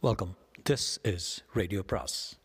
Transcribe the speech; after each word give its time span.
Welcome 0.00 0.36
this 0.70 0.84
is 1.02 1.44
radio 1.52 1.82
பிராஸ் 1.86 2.36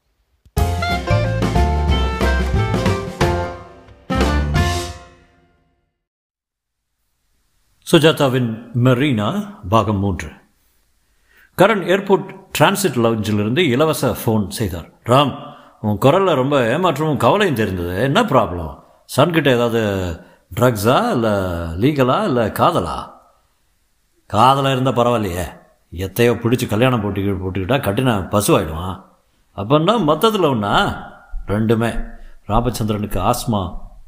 சுஜாதாவின் 7.92 8.50
மெரீனா 8.84 9.58
பாகம் 9.70 9.98
மூன்று. 9.98 10.30
Karan 11.58 11.86
airport 11.86 12.36
transit 12.60 13.00
லவுஞ்சிலிருந்து 13.06 13.58
இலவச 13.58 14.18
ஃபோன் 14.26 14.50
செய்தார். 14.50 14.92
ராம் 15.04 15.56
உன் 15.82 15.98
குரலில் 15.98 16.36
ரொம்ப 16.36 16.60
ஏமாற்றமும் 16.78 17.18
கவலையும் 17.18 17.56
தெரிந்தது. 17.56 18.02
என்ன 18.02 18.22
ப்ராப்ளம்? 18.22 18.84
சன்கிட்ட 19.16 19.48
ஏதாவது 19.48 19.84
ட்ரக்ஸா 20.56 21.12
இல்லை 21.12 21.32
லீகலா 21.84 22.24
இல்லை 22.24 22.46
காதலா? 22.62 23.14
காதலாக 24.26 24.72
இருந்தால் 24.72 25.06
பரவாயில்லையே. 25.06 25.62
எத்தையோ 25.94 26.34
பிடிச்சி 26.44 26.68
கல்யாணம் 26.68 27.02
போட்டி 27.02 27.22
போட்டுக்கிட்டா 27.32 27.78
கட்டின 27.88 28.12
பசுவாயிடுவான். 28.34 28.98
அப்போன்னா 29.58 30.04
மொத்தத்தில் 30.04 30.48
ஒன்றா 30.52 30.76
ரெண்டுமே. 31.48 31.92
ராமச்சந்திரனுக்கு 32.48 33.20
ஆஸ்மா 33.32 33.62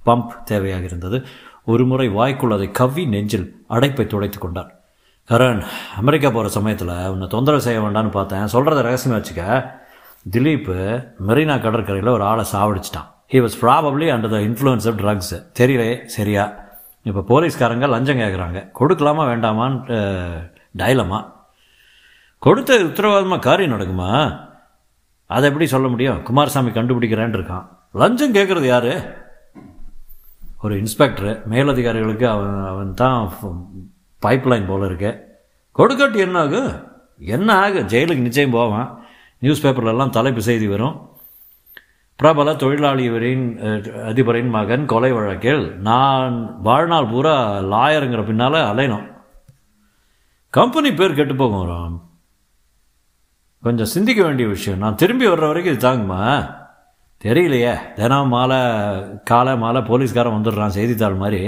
பம்ப் 0.05 0.33
தேவையாக 0.51 0.83
இருந்தது. 0.83 1.17
ஒரு 1.63 1.85
முறை 1.85 2.07
வாய்க்குள் 2.07 2.55
அதை 2.55 2.71
கவ்வி 2.71 3.05
நெஞ்சில் 3.05 3.45
அடைப்பை 3.69 4.07
துடைத்து 4.07 4.39
கொண்டார் 4.39 4.71
கரண் 5.29 5.61
அமெரிக்கா 5.97 6.29
போகிற 6.29 6.49
சமயத்தில் 6.55 6.91
உன்னை 7.13 7.27
தொந்தரவு 7.27 7.61
செய்ய 7.61 7.79
வேண்டாம்னு 7.81 8.09
பார்த்தேன். 8.09 8.45
சொல்கிறத 8.53 8.81
ரகசியமாக 8.87 9.19
வச்சுக்க. 9.21 9.43
திலீப் 10.33 10.69
மெரினா 11.27 11.55
கடற்கரையில் 11.61 12.11
ஒரு 12.13 12.23
ஆளை 12.23 12.45
சாவடிச்சிட்டான். 12.51 13.07
He 13.33 13.39
was 13.45 13.57
probably 13.61 14.07
under 14.15 14.33
the 14.35 14.39
influence 14.49 14.87
of 14.91 14.99
drugs 15.01 15.33
தெரியலே 15.59 16.05
சரியா. 16.05 16.43
இப்போ 17.03 17.23
போலீஸ்காரங்க 17.31 17.87
லஞ்சம் 17.87 18.21
கேட்குறாங்க 18.23 18.59
கொடுக்கலாமா 18.79 19.23
வேண்டாமான்னு 19.31 19.99
டைலமா 20.77 21.19
கொடுத்த 22.45 22.73
உத்தரவாதமாக 22.87 23.39
காரியம் 23.39 23.71
நடக்குமா? 23.71 24.09
அதை 25.25 25.45
எப்படி 25.49 25.67
சொல்ல 25.67 25.87
முடியும்? 25.87 26.23
குமாரசாமி 26.23 26.69
கண்டுபிடிக்கிறேன் 26.69 27.35
இருக்கான். 27.35 27.67
லஞ்சம் 27.93 28.33
கேட்குறது 28.33 28.65
யாரு? 28.65 28.91
ஒரு 30.61 30.75
இன்ஸ்பெக்டரு. 30.81 31.31
மேலதிகாரிகளுக்கு 31.45 32.29
அவன் 32.29 32.65
அவன் 32.65 32.93
தான் 32.93 33.33
பைப் 34.25 34.47
லைன் 34.47 34.65
போல் 34.65 34.85
இருக்கு. 34.85 35.11
கொடுக்காட்டி 35.77 36.15
என்ன 36.15 36.39
ஆகும் 36.39 36.71
என்ன 37.19 37.49
ஆகும் 37.63 37.87
ஜெயிலுக்கு 37.87 38.25
நிச்சயம் 38.27 38.55
போவான். 38.57 39.05
நியூஸ் 39.39 39.65
பேப்பர்லெல்லாம் 39.67 40.15
தலைப்பு 40.19 40.41
செய்தி 40.41 40.67
வரும். 40.67 41.09
பிரபல 42.15 42.53
தொழிலாளியவரின் 42.53 43.45
அதிபரின் 44.11 44.49
மகன் 44.49 44.85
கொலை 44.85 45.11
வழக்கில் 45.11 45.77
நான் 45.89 46.61
வாழ்நாள் 46.61 47.11
பூரா 47.11 47.59
லாயருங்கிற 47.73 48.25
பின்னால் 48.25 48.63
அலையணும். 48.71 49.07
கம்பெனி 50.49 50.93
பேர் 50.93 51.13
கெட்டு 51.13 51.35
போகும் 51.35 52.04
கொஞ்சம் 53.65 53.85
சிந்திக்க 53.85 54.23
வேண்டிய 54.23 54.47
விஷயம். 54.47 54.79
நான் 54.79 54.95
திரும்பி 54.95 55.27
வர்ற 55.27 55.47
வரைக்கும் 55.47 55.73
இது 55.73 55.89
தாங்குமா? 55.89 56.55
தெரியலையே. 57.23 57.93
தினம் 57.93 58.27
மாலை 58.27 58.57
காலை 59.23 59.57
மாலை 59.57 59.81
போலீஸ்காரன் 59.81 60.33
வந்துடுறான் 60.33 60.67
செய்தித்தாள் 60.67 61.13
மாதிரி. 61.13 61.45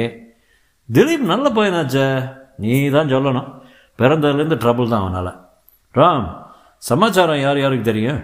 திலீப் 0.94 1.20
நல்ல 1.20 1.50
பையனாச்சே. 1.50 2.36
நீ 2.58 2.90
தான் 2.90 3.08
சொல்லணும். 3.08 3.52
பிறந்ததுலேருந்து 3.98 4.56
ட்ரபுள் 4.56 4.88
தான் 4.88 5.02
அவனால். 5.02 5.48
ராம் 5.94 6.38
சமாச்சாரம் 6.78 7.40
யார் 7.40 7.60
யாருக்கு 7.60 7.84
தெரியும்? 7.84 8.24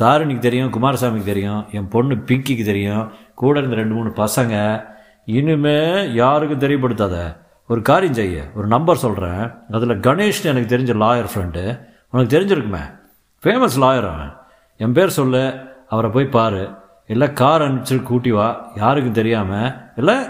தாரிணிக்கு 0.00 0.38
தெரியும் 0.38 0.72
குமாரசாமிக்கு 0.72 1.24
தெரியும் 1.24 1.66
என் 1.72 1.88
பொண்ணு 1.88 2.14
பிங்கிக்கு 2.14 2.64
தெரியும் 2.64 3.12
கூட 3.34 3.58
இருந்த 3.58 3.76
ரெண்டு 3.76 3.94
மூணு 3.94 4.08
பசங்க. 4.08 4.84
இனிமே 5.24 6.12
யாருக்கும் 6.12 6.60
தெரியப்படுத்தாத? 6.60 7.36
ஒரு 7.68 7.82
காரியம் 7.82 8.14
செய்ய 8.14 8.42
ஒரு 8.54 8.66
நம்பர் 8.66 8.96
சொல்கிறேன் 8.96 9.50
அதில் 9.70 10.00
கணேஷ்னு 10.00 10.44
எனக்கு 10.44 10.76
தெரிஞ்ச 10.76 10.96
லாயர் 11.02 11.28
ஃப்ரெண்டு 11.34 11.80
உனக்கு 12.10 12.40
தெரிஞ்சிருக்குமே? 12.40 12.98
ஃபேமஸ் 13.44 13.76
லாயர் 13.82 14.12
அவன். 14.12 14.32
என் 14.76 14.92
பேர் 14.92 15.08
சொல்லு 15.08 15.68
அவரை 15.88 16.10
போய் 16.10 16.26
பாரு. 16.26 16.74
இல்லை 17.06 17.32
கார் 17.32 17.62
அனுப்பிச்சு 17.62 18.02
கூட்டி 18.02 18.32
வா. 18.32 18.72
யாருக்கும் 18.76 19.12
தெரியாமல் 19.12 19.72
இல்லை 19.96 20.28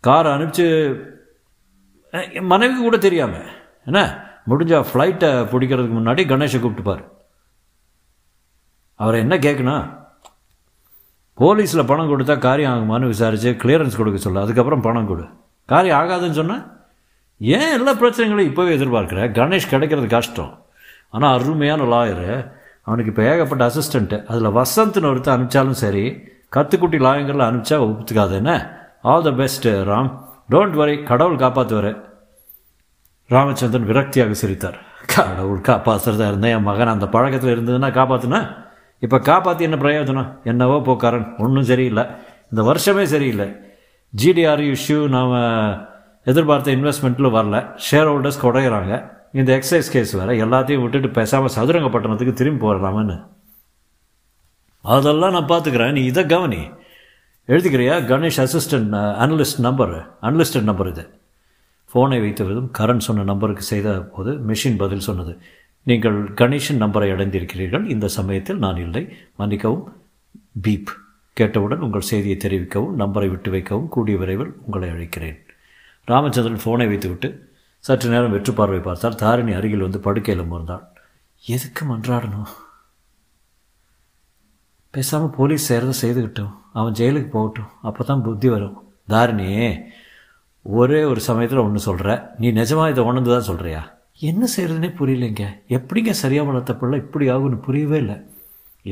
கார் 0.00 0.26
அனுப்பிச்சு 0.26 0.66
என் 2.10 2.46
மனைவிக்கு 2.46 2.82
கூட 2.82 2.96
தெரியாமல் 2.96 3.48
என்ன? 3.84 4.00
முடிஞ்சா 4.48 4.84
ஃப்ளைட்டை 4.90 5.30
பிடிக்கிறதுக்கு 5.52 5.96
முன்னாடி 5.98 6.22
கணேஷை 6.30 6.60
கூப்பிட்டுப்பார் 6.60 7.04
அவரை 8.94 9.20
என்ன 9.20 9.36
கேட்கணும்? 9.36 10.02
போலீஸில் 11.38 11.86
பணம் 11.86 12.10
கொடுத்தா 12.10 12.38
காரியம் 12.38 12.74
ஆகுமான்னு 12.74 13.06
விசாரித்து 13.06 13.52
கிளியரன்ஸ் 13.52 13.96
கொடுக்க 13.96 14.18
சொல்ல. 14.18 14.40
அதுக்கப்புறம் 14.40 14.80
பணம் 14.80 15.06
கொடு. 15.06 15.24
காரியம் 15.66 15.98
ஆகாதுன்னு 15.98 16.30
சொன்னேன் 16.30 16.66
ஏன் 17.38 17.72
எல்லா 17.72 17.92
பிரச்சனைகளையும் 17.92 18.54
இப்போவே 18.54 18.74
எதிர்பார்க்குற? 18.76 19.20
கணேஷ் 19.40 19.68
கிடைக்கிறது 19.68 20.08
கஷ்டம். 20.08 20.63
ஆனால் 21.16 21.34
அருமையான 21.36 21.82
லாயரு 21.94 22.30
அவனுக்கு 22.86 23.10
இப்போ 23.12 23.22
ஏகப்பட்ட 23.32 23.62
அசிஸ்டண்ட்டு 23.70 24.16
அதில் 24.30 24.56
வசந்த்னு 24.58 25.10
ஒருத்தர் 25.12 25.34
அனுப்பிச்சாலும் 25.34 25.78
சரி 25.82 26.04
கத்துக்குட்டி 26.54 26.98
லாயங்கரில் 27.06 27.46
அனுப்பிச்சா 27.48 27.76
ஒப்புத்துக்காது 27.84 28.34
என்ன? 28.40 28.52
All 29.12 29.26
the 29.28 29.30
best 29.40 29.70
Ram. 29.90 30.10
Don't 30.52 30.76
worry 30.80 30.96
கடவுள் 31.10 31.40
காப்பாற்றுவார் 31.44 31.92
ராமச்சந்திரன் 33.30 33.88
விரக்தியாக 33.90 34.34
சிரித்தார். 34.42 34.76
கடவுள் 35.14 35.62
காப்பாற்றுறதா 35.68 36.26
இருந்தேன் 36.30 36.54
என் 36.56 36.68
மகன் 36.68 36.92
அந்த 36.92 37.06
பழக்கத்தில் 37.14 37.54
இருந்ததுன்னா 37.54 37.90
காப்பாற்றுனா 37.98 38.40
இப்போ 39.04 39.18
காப்பாற்றி 39.30 39.62
என்ன 39.68 39.76
பிரயோஜனம்? 39.84 40.28
என்னவோ 40.50 40.76
போக்காரன். 40.88 41.26
ஒன்றும் 41.44 41.68
சரியில்லை. 41.70 42.04
இந்த 42.50 42.60
வருஷமே 42.70 43.04
சரியில்லை. 43.14 43.48
ஜிடிஆர் 44.12 44.62
இஷ்யூ 44.74 44.98
நாம் 45.16 45.34
எதிர்பார்த்த 46.30 46.76
இன்வெஸ்ட்மெண்ட்டில் 46.78 47.34
வரல. 47.36 47.56
ஷேர் 47.86 48.08
ஹோல்டர்ஸ் 48.10 48.44
குறையிறாங்க. 48.44 48.92
இந்த 49.38 49.52
எக்ஸைஸ் 49.56 49.92
கேஸ் 49.94 50.12
வேறு. 50.18 50.46
எல்லாத்தையும் 50.46 50.80
விட்டுட்டு 50.80 51.08
பேசாமல் 51.08 51.54
சதுரங்கப்பட்டினத்துக்கு 51.56 52.32
திரும்பி 52.32 52.66
போடலாமான்னு 52.66 53.26
அதெல்லாம் 54.80 55.34
நான் 55.36 55.50
பார்த்துக்கிறேன். 55.52 55.92
நீ 55.92 56.02
இதை 56.04 56.26
கவனி. 56.26 56.60
எழுதிக்கிறியா? 57.46 57.94
Ganesh 58.10 58.40
assistant 58.44 58.94
analyst 59.24 59.58
number 59.58 60.16
analyst 60.22 60.62
number 60.62 60.88
இது. 60.88 61.04
ஃபோனை 61.90 62.18
வைத்ததும் 62.24 62.68
கரண் 62.78 63.04
சொன்ன 63.06 63.22
நம்பருக்கு 63.22 63.62
செய்த 63.62 64.00
போது 64.14 64.32
மெஷின் 64.32 64.76
பதில் 64.76 65.06
சொன்னது. 65.08 65.38
நீங்கள் 65.82 66.18
கணேஷின் 66.40 66.82
நம்பரை 66.84 67.08
அடைந்திருக்கிறீர்கள். 67.14 67.88
இந்த 67.88 68.08
சமயத்தில் 68.08 68.58
நான் 68.58 68.76
இல்லை. 68.76 69.02
மன்னிக்கவும். 69.36 69.84
பீப் 70.62 70.92
கேட்டவுடன் 71.32 71.80
உங்கள் 71.80 72.08
செய்தியை 72.10 72.36
தெரிவிக்கவும் 72.36 72.94
நம்பரை 72.98 73.28
விட்டு 73.28 73.50
வைக்கவும் 73.50 73.88
கூடிய 73.88 74.16
விரைவில் 74.16 74.52
உங்களை 74.66 74.88
அழைக்கிறேன். 74.90 75.38
ராமச்சந்திரன் 76.04 76.62
ஃபோனை 76.64 76.88
வைத்துவிட்டு 76.88 77.52
சற்று 77.86 78.10
நேரம் 78.12 78.34
வெற்று 78.34 78.52
பார்வை 78.58 78.78
பார்த்தால் 78.84 79.16
தாரிணி 79.22 79.52
அருகில் 79.56 79.82
வந்து 79.84 79.98
படுக்கையில் 80.04 80.42
அமர்ந்தாள் 80.44 80.84
எதுக்கு 81.42 81.82
மன்றாடணும் 81.88 82.52
பேசாமல் 84.94 85.34
போலீஸ் 85.36 85.66
செய்கிறத 85.68 85.94
செய்துக்கிட்டோம் 86.00 86.54
அவன் 86.78 86.96
ஜெயிலுக்கு 86.98 87.28
போகட்டும். 87.34 87.70
அப்போ 87.88 88.02
தான் 88.10 88.22
புத்தி 88.26 88.48
வரும். 88.54 88.76
தாரிணி 89.12 89.48
ஒரே 90.66 91.00
ஒரு 91.10 91.20
சமயத்தில் 91.26 91.62
ஒன்று 91.64 91.80
சொல்கிற 91.86 92.10
நீ 92.42 92.50
நிஜமாக 92.60 92.92
இதை 92.92 93.02
உணர்ந்து 93.08 93.32
தான் 93.34 93.48
சொல்கிறியா 93.48 93.82
என்ன 94.30 94.48
செய்கிறதுனே 94.54 94.90
புரியலைங்க. 95.00 95.44
எப்படிங்க 95.78 96.14
சரியாக 96.22 96.48
வளர்த்த 96.50 96.74
பிள்ளை 96.82 96.98
இப்படி 97.04 97.28
ஆகும்னு 97.34 97.58
புரியவே 97.66 97.98
இல்லை. 98.04 98.16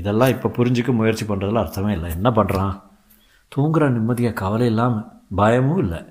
இதெல்லாம் 0.00 0.32
இப்போ 0.34 0.50
புரிஞ்சுக்க 0.58 0.94
முயற்சி 0.98 1.26
பண்ணுறதுல 1.30 1.62
அர்த்தமே 1.62 1.94
இல்லை. 1.96 2.10
என்ன 2.16 2.30
பண்ணுறான் 2.40 2.74
தூங்குற 3.52 3.88
நிம்மதியாக 3.96 4.38
கவலை 4.42 4.68
இல்லாமல் 4.72 5.08
பயமும் 5.40 5.80
இல்லை. 5.84 6.02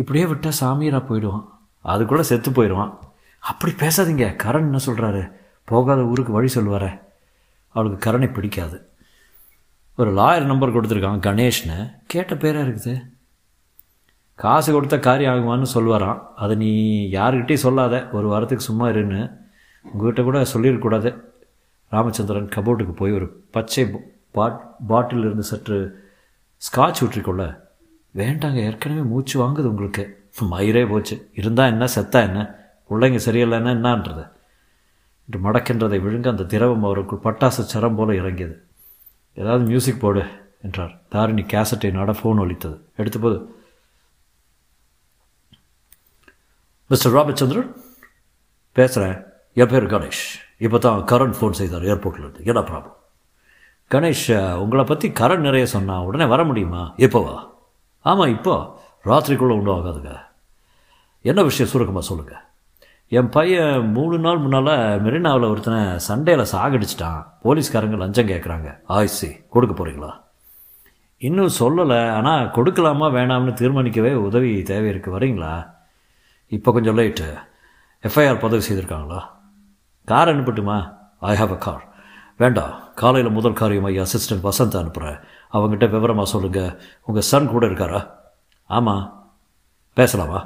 இப்படியே 0.00 0.26
விட்டால் 0.32 0.58
சாமியராக 0.62 1.04
போயிடுவான். 1.10 1.46
அதுக்குள்ளே 1.80 2.22
செத்து 2.22 2.52
போயிடுவான் 2.52 2.98
அப்படி 3.38 3.72
பேசாதீங்க. 3.72 4.36
கரண் 4.36 4.58
என்ன 4.58 4.78
சொல்கிறாரு 4.86 5.32
போகாத 5.64 6.02
ஊருக்கு 6.02 6.32
வழி 6.32 6.48
சொல்லுவார. 6.48 7.06
அவளுக்கு 7.68 8.12
கரனை 8.12 8.32
பிடிக்காது. 8.32 8.88
ஒரு 9.96 10.12
லாயர் 10.14 10.44
நம்பர் 10.44 10.72
கொடுத்துருக்கான் 10.72 11.20
கணேஷ்னு. 11.20 11.94
கேட்ட 12.06 12.36
பேராக 12.36 12.68
இருக்குது? 12.68 13.10
காசு 14.34 14.72
கொடுத்த 14.72 14.98
காரியம் 14.98 15.34
ஆகுமான்னு 15.34 15.66
சொல்லுவாரான் 15.74 16.20
அதை 16.36 16.56
நீ 16.56 17.02
யாருக்கிட்டேயும் 17.10 17.64
சொல்லாத. 17.64 18.08
ஒரு 18.12 18.28
வாரத்துக்கு 18.28 18.64
சும்மா 18.64 18.88
இருன்னு. 18.88 19.36
உங்ககிட்ட 19.82 20.22
கூட 20.22 20.42
சொல்லிடக்கூடாது 20.42 21.20
ராமச்சந்திரன் 21.88 22.48
கபோர்டுக்கு 22.48 22.92
போய் 22.92 23.12
ஒரு 23.12 23.44
பச்சை 23.50 23.90
பாட் 24.30 24.86
பாட்டில் 24.86 25.18
இருந்து 25.18 25.42
சற்று 25.42 26.10
ஸ்காட்ச் 26.56 27.04
விட்டுருக்கோல்ல 27.04 27.60
வேண்டாங்க. 28.14 28.54
ஏற்கனவே 28.54 29.00
மூச்சு 29.00 29.42
வாங்குது 29.42 29.64
உங்களுக்கு. 29.64 30.27
மயிரே 30.44 30.88
போச்சு. 30.88 31.30
இருந்தால் 31.34 31.70
என்ன 31.70 31.84
செத்தா 31.84 32.20
என்ன? 32.26 32.54
பிள்ளைங்க 32.90 33.18
சரியில்லைன்னா 33.26 33.72
என்னான்றது? 33.76 34.30
என்று 35.24 35.38
மடக்கின்றதை 35.44 36.00
விழுங்க 36.00 36.28
அந்த 36.28 36.42
திரவம் 36.42 36.84
அவருக்குள் 36.84 37.24
பட்டாசு 37.24 37.64
சரம் 37.72 37.94
போல 37.94 38.14
இறங்கியது. 38.14 38.66
ஏதாவது 39.34 39.64
மியூசிக் 39.64 40.00
போடு 40.00 40.22
என்றார். 40.62 41.00
தாரிணி 41.08 41.42
கேசட்டை 41.42 41.92
நட 41.92 42.12
ஃபோன் 42.12 42.38
ஒலித்தது. 42.38 42.84
எடுத்தபோது 42.96 43.46
மிஸ்டர் 46.86 47.12
ராமச்சந்திரன் 47.12 47.76
பேசுகிறேன் 48.72 49.22
என் 49.54 49.66
பேர் 49.66 49.86
கணேஷ். 49.86 50.24
இப்போ 50.58 50.78
தான் 50.78 51.04
கரண் 51.04 51.34
ஃபோன் 51.40 51.50
செய்தார் 51.50 51.82
ஏர்போர்ட்லேருந்து 51.82 52.46
என்ன 52.46 52.60
ப்ராப்ளம் 52.60 52.96
கணேஷ் 53.90 54.54
உங்களை 54.54 54.84
பற்றி 54.84 55.08
கரண் 55.08 55.38
நிறைய 55.38 55.66
சொன்னால் 55.66 56.04
உடனே 56.04 56.24
வர 56.24 56.44
முடியுமா? 56.44 56.94
எப்போவா 56.96 57.50
ஆமாம் 58.00 58.28
இப்போ. 58.28 58.80
ராத்திரிக்குள்ளே 59.04 59.56
ஒன்றும் 59.58 59.76
ஆகாதுங்க. 59.76 60.27
என்ன 61.24 61.40
விஷயம் 61.42 61.70
சுருக்கமாக 61.72 62.06
சொல்லுங்கள் 62.10 62.44
என் 63.12 63.30
பையன் 63.34 63.92
மூணு 63.96 64.16
நாள் 64.18 64.40
முன்னால் 64.44 65.00
மெரினாவில் 65.04 65.50
ஒருத்தனை 65.50 65.80
சண்டையில் 66.06 66.50
சாகடிச்சிட்டான். 66.52 67.20
போலீஸ்காரங்க 67.44 67.98
லஞ்சம் 68.02 68.30
கேட்குறாங்க 68.32 68.68
ஆயிசி 68.96 69.30
கொடுக்க 69.54 69.74
போகிறீங்களா 69.74 70.10
இன்னும் 71.20 71.56
சொல்லலை 71.60 72.00
ஆனால் 72.16 72.50
கொடுக்கலாமா 72.56 73.06
வேணாம்னு 73.16 73.52
தீர்மானிக்கவே 73.60 74.12
உதவி 74.26 74.50
தேவை 74.70 74.88
இருக்குது 74.92 75.14
வரீங்களா? 75.16 75.52
இப்போ 76.56 76.72
கொஞ்சம் 76.76 76.98
லேட்டு 76.98 77.28
எஃப்ஐஆர் 78.04 78.42
பதிவு 78.44 78.66
செய்திருக்காங்களா? 78.66 79.20
கார் 80.08 80.32
அனுப்பட்டுமா? 80.34 80.76
ஐ 81.30 81.34
ஹாவ் 81.40 81.54
அ 81.56 81.58
கார் 81.66 81.82
வேண்டாம். 82.42 82.74
காலையில் 83.00 83.36
முதல் 83.38 83.58
காரியமாக 83.62 84.04
அசிஸ்டன்ட் 84.06 84.46
வசந்த் 84.48 84.78
அனுப்புகிறேன் 84.82 85.18
அவங்ககிட்ட 85.54 85.88
விவரமாக 85.96 86.28
சொல்லுங்கள் 86.34 86.76
உங்கள் 87.08 87.28
சன் 87.30 87.52
கூட 87.54 87.64
இருக்காரா? 87.66 88.00
ஆமாம் 88.70 89.04
பேசலாமா? 89.96 90.40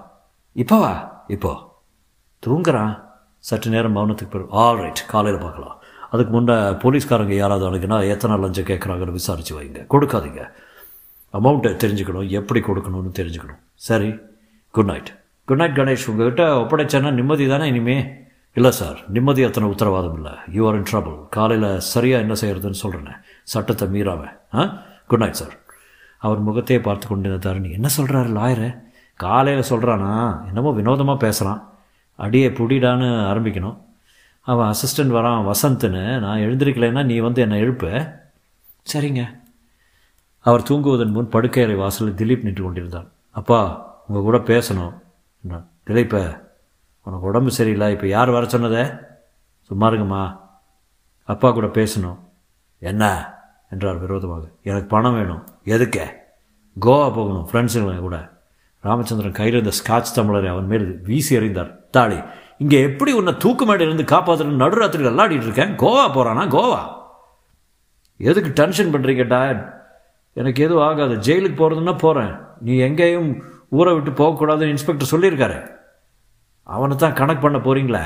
இப்போவா 0.57 1.09
இப்போ. 1.27 1.81
தூங்குறான். 2.47 3.01
சற்று 3.39 3.71
நேரம் 3.71 3.97
மௌனத்துக்கு 3.97 4.31
பிறகு 4.31 4.49
ஆல் 4.51 4.77
ரைட் 4.77 5.07
காலையில் 5.07 5.43
பார்க்கலாம். 5.43 5.81
அதுக்கு 6.11 6.33
முன்னே 6.33 6.55
போலீஸ்காரங்க 6.55 7.35
யாராவது 7.35 7.71
அணுகுனா 7.71 8.09
எத்தனை 8.09 8.37
லஞ்சம் 8.37 8.65
கேட்குறாங்கன்னு 8.65 9.13
விசாரித்து 9.13 9.61
வைங்க. 9.61 9.81
கொடுக்காதீங்க. 9.95 10.43
அமௌண்ட்டை 11.35 11.71
தெரிஞ்சுக்கணும். 11.85 12.29
எப்படி 12.29 12.61
கொடுக்கணும்னு 12.61 13.13
தெரிஞ்சுக்கணும். 13.21 13.61
சரி 13.75 14.19
good 14.71 14.87
night 14.87 15.11
good 15.45 15.59
night 15.59 15.77
Ganesh. 15.77 16.09
உங்ககிட்ட 16.09 16.43
ஒப்படைச்சேன்னா 16.55 17.11
நிம்மதி 17.11 17.49
தானே 17.49 17.67
இனிமே? 17.67 17.97
இல்லை 18.55 18.71
சார் 18.71 18.99
நிம்மதி 19.09 19.43
அத்தனை 19.45 19.69
உத்தரவாதம் 19.69 20.15
இல்லை. 20.15 20.33
யூ 20.49 20.69
ஆர் 20.69 20.75
இன் 20.75 20.89
ட்ரபிள் 20.93 21.29
காலையில் 21.29 21.81
சரியாக 21.81 22.23
என்ன 22.23 22.35
செய்கிறதுன்னு 22.41 22.83
சொல்கிறேன்னு 22.83 23.15
சட்டத்தை 23.43 23.89
மீறாமல் 23.89 24.33
ஆ? 24.55 24.83
குட் 25.07 25.19
நைட் 25.19 25.33
சார் 25.33 25.59
அவர் 26.19 26.41
முகத்தையே 26.41 26.81
பார்த்து 26.83 27.09
கொண்டிருந்த 27.09 27.51
தரணி 27.51 27.71
என்ன 27.73 27.89
சொல்கிறாரு 27.97 28.31
லாயரு? 28.39 28.69
காலையில் 29.23 29.71
சொல்கிறானா 29.71 30.47
என்னமோ 30.47 30.71
வினோதமாக 30.71 31.19
பேசுகிறான் 31.19 31.71
அடியே 32.17 32.49
புடிடான்னு 32.49 33.09
ஆரம்பிக்கணும். 33.33 33.79
அவன் 34.41 34.71
அசிஸ்டண்ட் 34.71 35.17
வரான் 35.17 35.51
வசந்த்னு 35.53 36.19
நான் 36.19 36.39
எழுந்திருக்கலைன்னா 36.39 37.05
நீ 37.05 37.19
வந்து 37.19 37.41
என்னை 37.41 37.63
எழுப்பு. 37.63 38.21
சரிங்க. 38.93 39.41
அவர் 40.39 40.63
தூங்குவதன் 40.63 41.11
முன் 41.11 41.29
படுக்கையறை 41.29 41.77
வாசலில் 41.77 42.15
திலீப் 42.15 42.43
நின்று 42.43 42.63
கொண்டிருந்தான். 42.63 43.13
அப்பா 43.31 43.91
உங்கள் 44.09 44.23
கூட 44.23 44.39
பேசணும். 44.39 44.99
என்ன 45.43 45.61
திலீப்ப 45.87 46.41
உனக்கு 47.03 47.27
உடம்பு 47.27 47.51
சரியில்லை 47.51 47.93
இப்போ 47.93 48.07
யார் 48.07 48.31
வர 48.31 48.47
சொன்னதே? 48.47 48.99
சும்மா 49.61 49.91
இருங்கம்மா. 49.91 50.39
அப்பா 51.25 51.53
கூட 51.53 51.67
பேசணும். 51.67 52.19
என்ன? 52.79 53.33
என்றார் 53.71 53.97
விரோதமாக. 53.97 54.49
எனக்கு 54.63 54.87
பணம் 54.87 55.15
வேணும். 55.15 55.47
எதுக்க? 55.65 56.13
கோவா 56.81 57.13
போகணும் 57.13 57.49
ஃப்ரெண்ட்ஸுங்களை 57.53 57.99
கூட. 57.99 58.32
ராமச்சந்திரன் 58.87 59.39
கையில் 59.39 59.57
இருந்த 59.59 59.75
ஸ்காட்ச் 59.79 60.15
தமிழரை 60.17 60.49
அவன் 60.53 60.71
மேல் 60.73 60.87
வீசி 61.09 61.37
எறிந்தார். 61.39 61.71
தாளி 61.91 62.19
இங்கே 62.63 62.79
எப்படி 62.89 63.13
உன்னை 63.13 63.37
தூக்கு 63.37 63.65
மேடையிலிருந்து 63.67 64.07
காப்பாற்றணும் 64.15 64.63
நடுராத்திரி 64.63 65.03
விளாடிட்டு 65.07 65.49
இருக்கேன்? 65.49 65.77
கோவா 65.83 66.05
போகிறானா 66.17 66.45
கோவா? 66.57 66.81
எதுக்கு 68.17 68.51
டென்ஷன் 68.61 68.93
பண்ணுறீங்க 68.95 69.27
டாட் 69.27 69.63
எனக்கு 70.33 70.65
எதுவும் 70.65 70.85
ஆகாது. 70.89 71.15
ஜெயிலுக்கு 71.29 71.57
போகிறதுன்னா 71.61 71.99
போகிறேன் 71.99 72.33
நீ 72.61 72.75
எங்கேயும் 72.89 73.31
ஊரை 73.69 73.93
விட்டு 73.95 74.11
போகக்கூடாதுன்னு 74.11 74.75
இன்ஸ்பெக்டர் 74.75 75.13
சொல்லியிருக்காரு. 75.13 75.59
அவனை 76.63 76.97
தான் 76.97 77.19
கணக்கு 77.21 77.43
பண்ண 77.43 77.59
போகிறீங்களே 77.59 78.05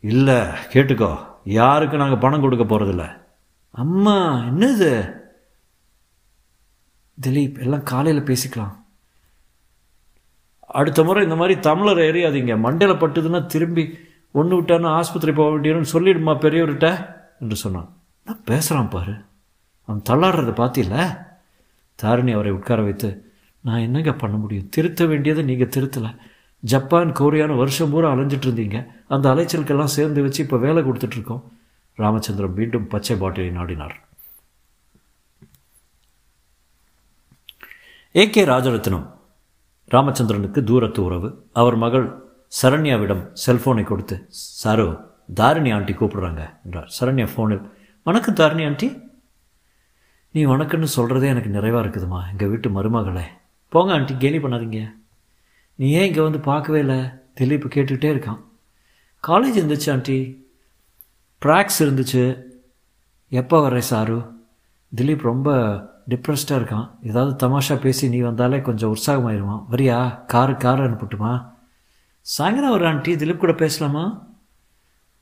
இல்லை 0.00 0.38
கேட்டுக்கோ. 0.72 1.12
யாருக்கு 1.44 1.96
நாங்கள் 1.96 2.22
பணம் 2.24 2.40
கொடுக்க 2.40 2.64
போகிறதில்ல 2.64 3.04
அம்மா 3.70 4.16
என்னது? 4.50 4.92
திலீப் 7.22 7.60
எல்லாம் 7.60 7.82
காலையில் 7.82 8.24
பேசிக்கலாம். 8.24 8.74
அடுத்த 10.60 11.04
முறை 11.04 11.22
இந்த 11.22 11.36
மாதிரி 11.36 11.60
தமிழர் 11.60 11.96
எறியாதீங்க. 11.96 12.54
மண்டையில் 12.66 13.00
பட்டுதுன்னா 13.00 13.46
திரும்பி 13.46 13.98
ஒன்று 14.32 14.62
விட்டான்னு 14.62 14.86
ஆஸ்பத்திரி 14.86 15.32
போக 15.32 15.56
வேண்டியன்னு 15.56 15.86
சொல்லிடுமா 15.92 16.32
பெரியவர்கிட்ட 16.38 17.16
என்று 17.40 17.56
சொன்னான். 17.56 17.96
நான் 18.24 18.44
பேசுகிறான் 18.44 18.88
பாரு. 18.88 19.14
அவன் 19.84 20.02
தள்ளாடுறதை 20.10 20.52
பார்த்தில 20.60 21.18
தாரிணி 21.94 22.32
அவரை 22.32 22.52
உட்கார 22.52 22.82
வைத்து 22.82 23.32
நான் 23.60 23.78
என்னங்க 23.78 24.12
பண்ண 24.12 24.36
முடியும்? 24.36 24.68
திருத்த 24.70 25.06
வேண்டியதை 25.06 25.44
நீங்கள் 25.44 25.68
திருத்தலை. 25.68 26.16
ஜப்பான் 26.60 27.12
கொரியான்னு 27.12 27.56
வருஷம் 27.56 27.90
பூரா 27.90 28.12
அலைஞ்சிட்டு 28.12 28.48
இருந்தீங்க. 28.50 28.86
அந்த 29.08 29.34
அலைச்சலுக்கெல்லாம் 29.34 29.94
சேர்ந்து 29.96 30.22
வச்சு 30.22 30.44
இப்போ 30.44 30.56
வேலை 30.56 30.82
கொடுத்துட்ருக்கோம் 30.82 31.42
ராமச்சந்திரன் 31.94 32.54
மீண்டும் 32.54 32.86
பச்சை 32.86 33.16
பாட்டிலை 33.16 33.50
நாடினார். 33.50 33.96
A 38.16 38.30
K 38.30 38.44
Rajarathnam. 38.44 39.06
ராமச்சந்திரனுக்கு 39.90 40.64
தூரத்து 40.64 41.04
உறவு. 41.04 41.46
அவர் 41.52 41.76
மகள் 41.76 42.06
சரண்யாவிடம் 42.62 43.36
செல்ஃபோனை 43.46 43.82
கொடுத்து 43.82 44.28
சாரு 44.64 45.04
தாரிணி 45.34 45.70
ஆண்டி 45.70 45.92
கூப்பிடுறாங்க 45.92 46.50
என்றார். 46.64 46.92
சரண்யா 47.00 47.28
ஃபோனில் 47.34 47.70
வணக்கம் 48.02 48.34
தாரிணி 48.34 48.64
ஆண்டி 48.64 49.02
நீ 50.30 50.46
வணக்கம்னு 50.46 50.86
சொல்கிறதே 50.96 51.26
எனக்கு 51.26 51.48
நிறைவாக 51.48 51.88
இருக்குதுமா 51.88 52.30
எங்கள் 52.30 52.48
வீட்டு 52.48 52.70
மருமகளே. 52.70 53.22
போங்க 53.68 53.92
ஆண்டி 53.92 54.16
கேலி 54.18 54.38
பண்ணாதீங்க. 54.38 54.94
நீ 55.74 55.90
ஏன் 55.90 56.06
இங்கே 56.06 56.20
வந்து 56.20 56.40
பார்க்கவே 56.40 56.78
இல்லை? 56.78 56.98
திலீப் 57.34 57.70
கேட்டுக்கிட்டே 57.74 58.10
இருக்கான். 58.14 58.40
காலேஜ் 59.28 59.58
இருந்துச்சு 59.60 59.90
ஆண்டி 59.90 60.46
ப்ராக்ஸ் 61.44 61.78
இருந்துச்சு. 61.78 62.42
எப்போ 63.28 63.70
வர்ற 63.70 63.82
சாரு? 63.90 64.32
திலீப் 64.96 65.22
ரொம்ப 65.22 65.56
டிப்ரெஸ்டாக 66.10 66.58
இருக்கான். 66.58 66.88
ஏதாவது 67.02 67.48
தமாஷா 67.48 67.76
பேசி 67.80 68.08
நீ 68.08 68.18
வந்தாலே 68.18 68.60
கொஞ்சம் 68.60 68.94
உற்சாகமாயிருவான் 68.94 69.64
வரியா? 69.70 70.26
காரு 70.26 70.56
கார் 70.56 70.80
அனுப்பட்டுமா? 70.80 71.46
சாயங்காலம் 72.20 72.72
ஒரு 72.72 72.86
ஆண்டி. 72.86 73.14
திலீப் 73.14 73.36
கூட 73.36 73.52
பேசலாமா? 73.52 74.26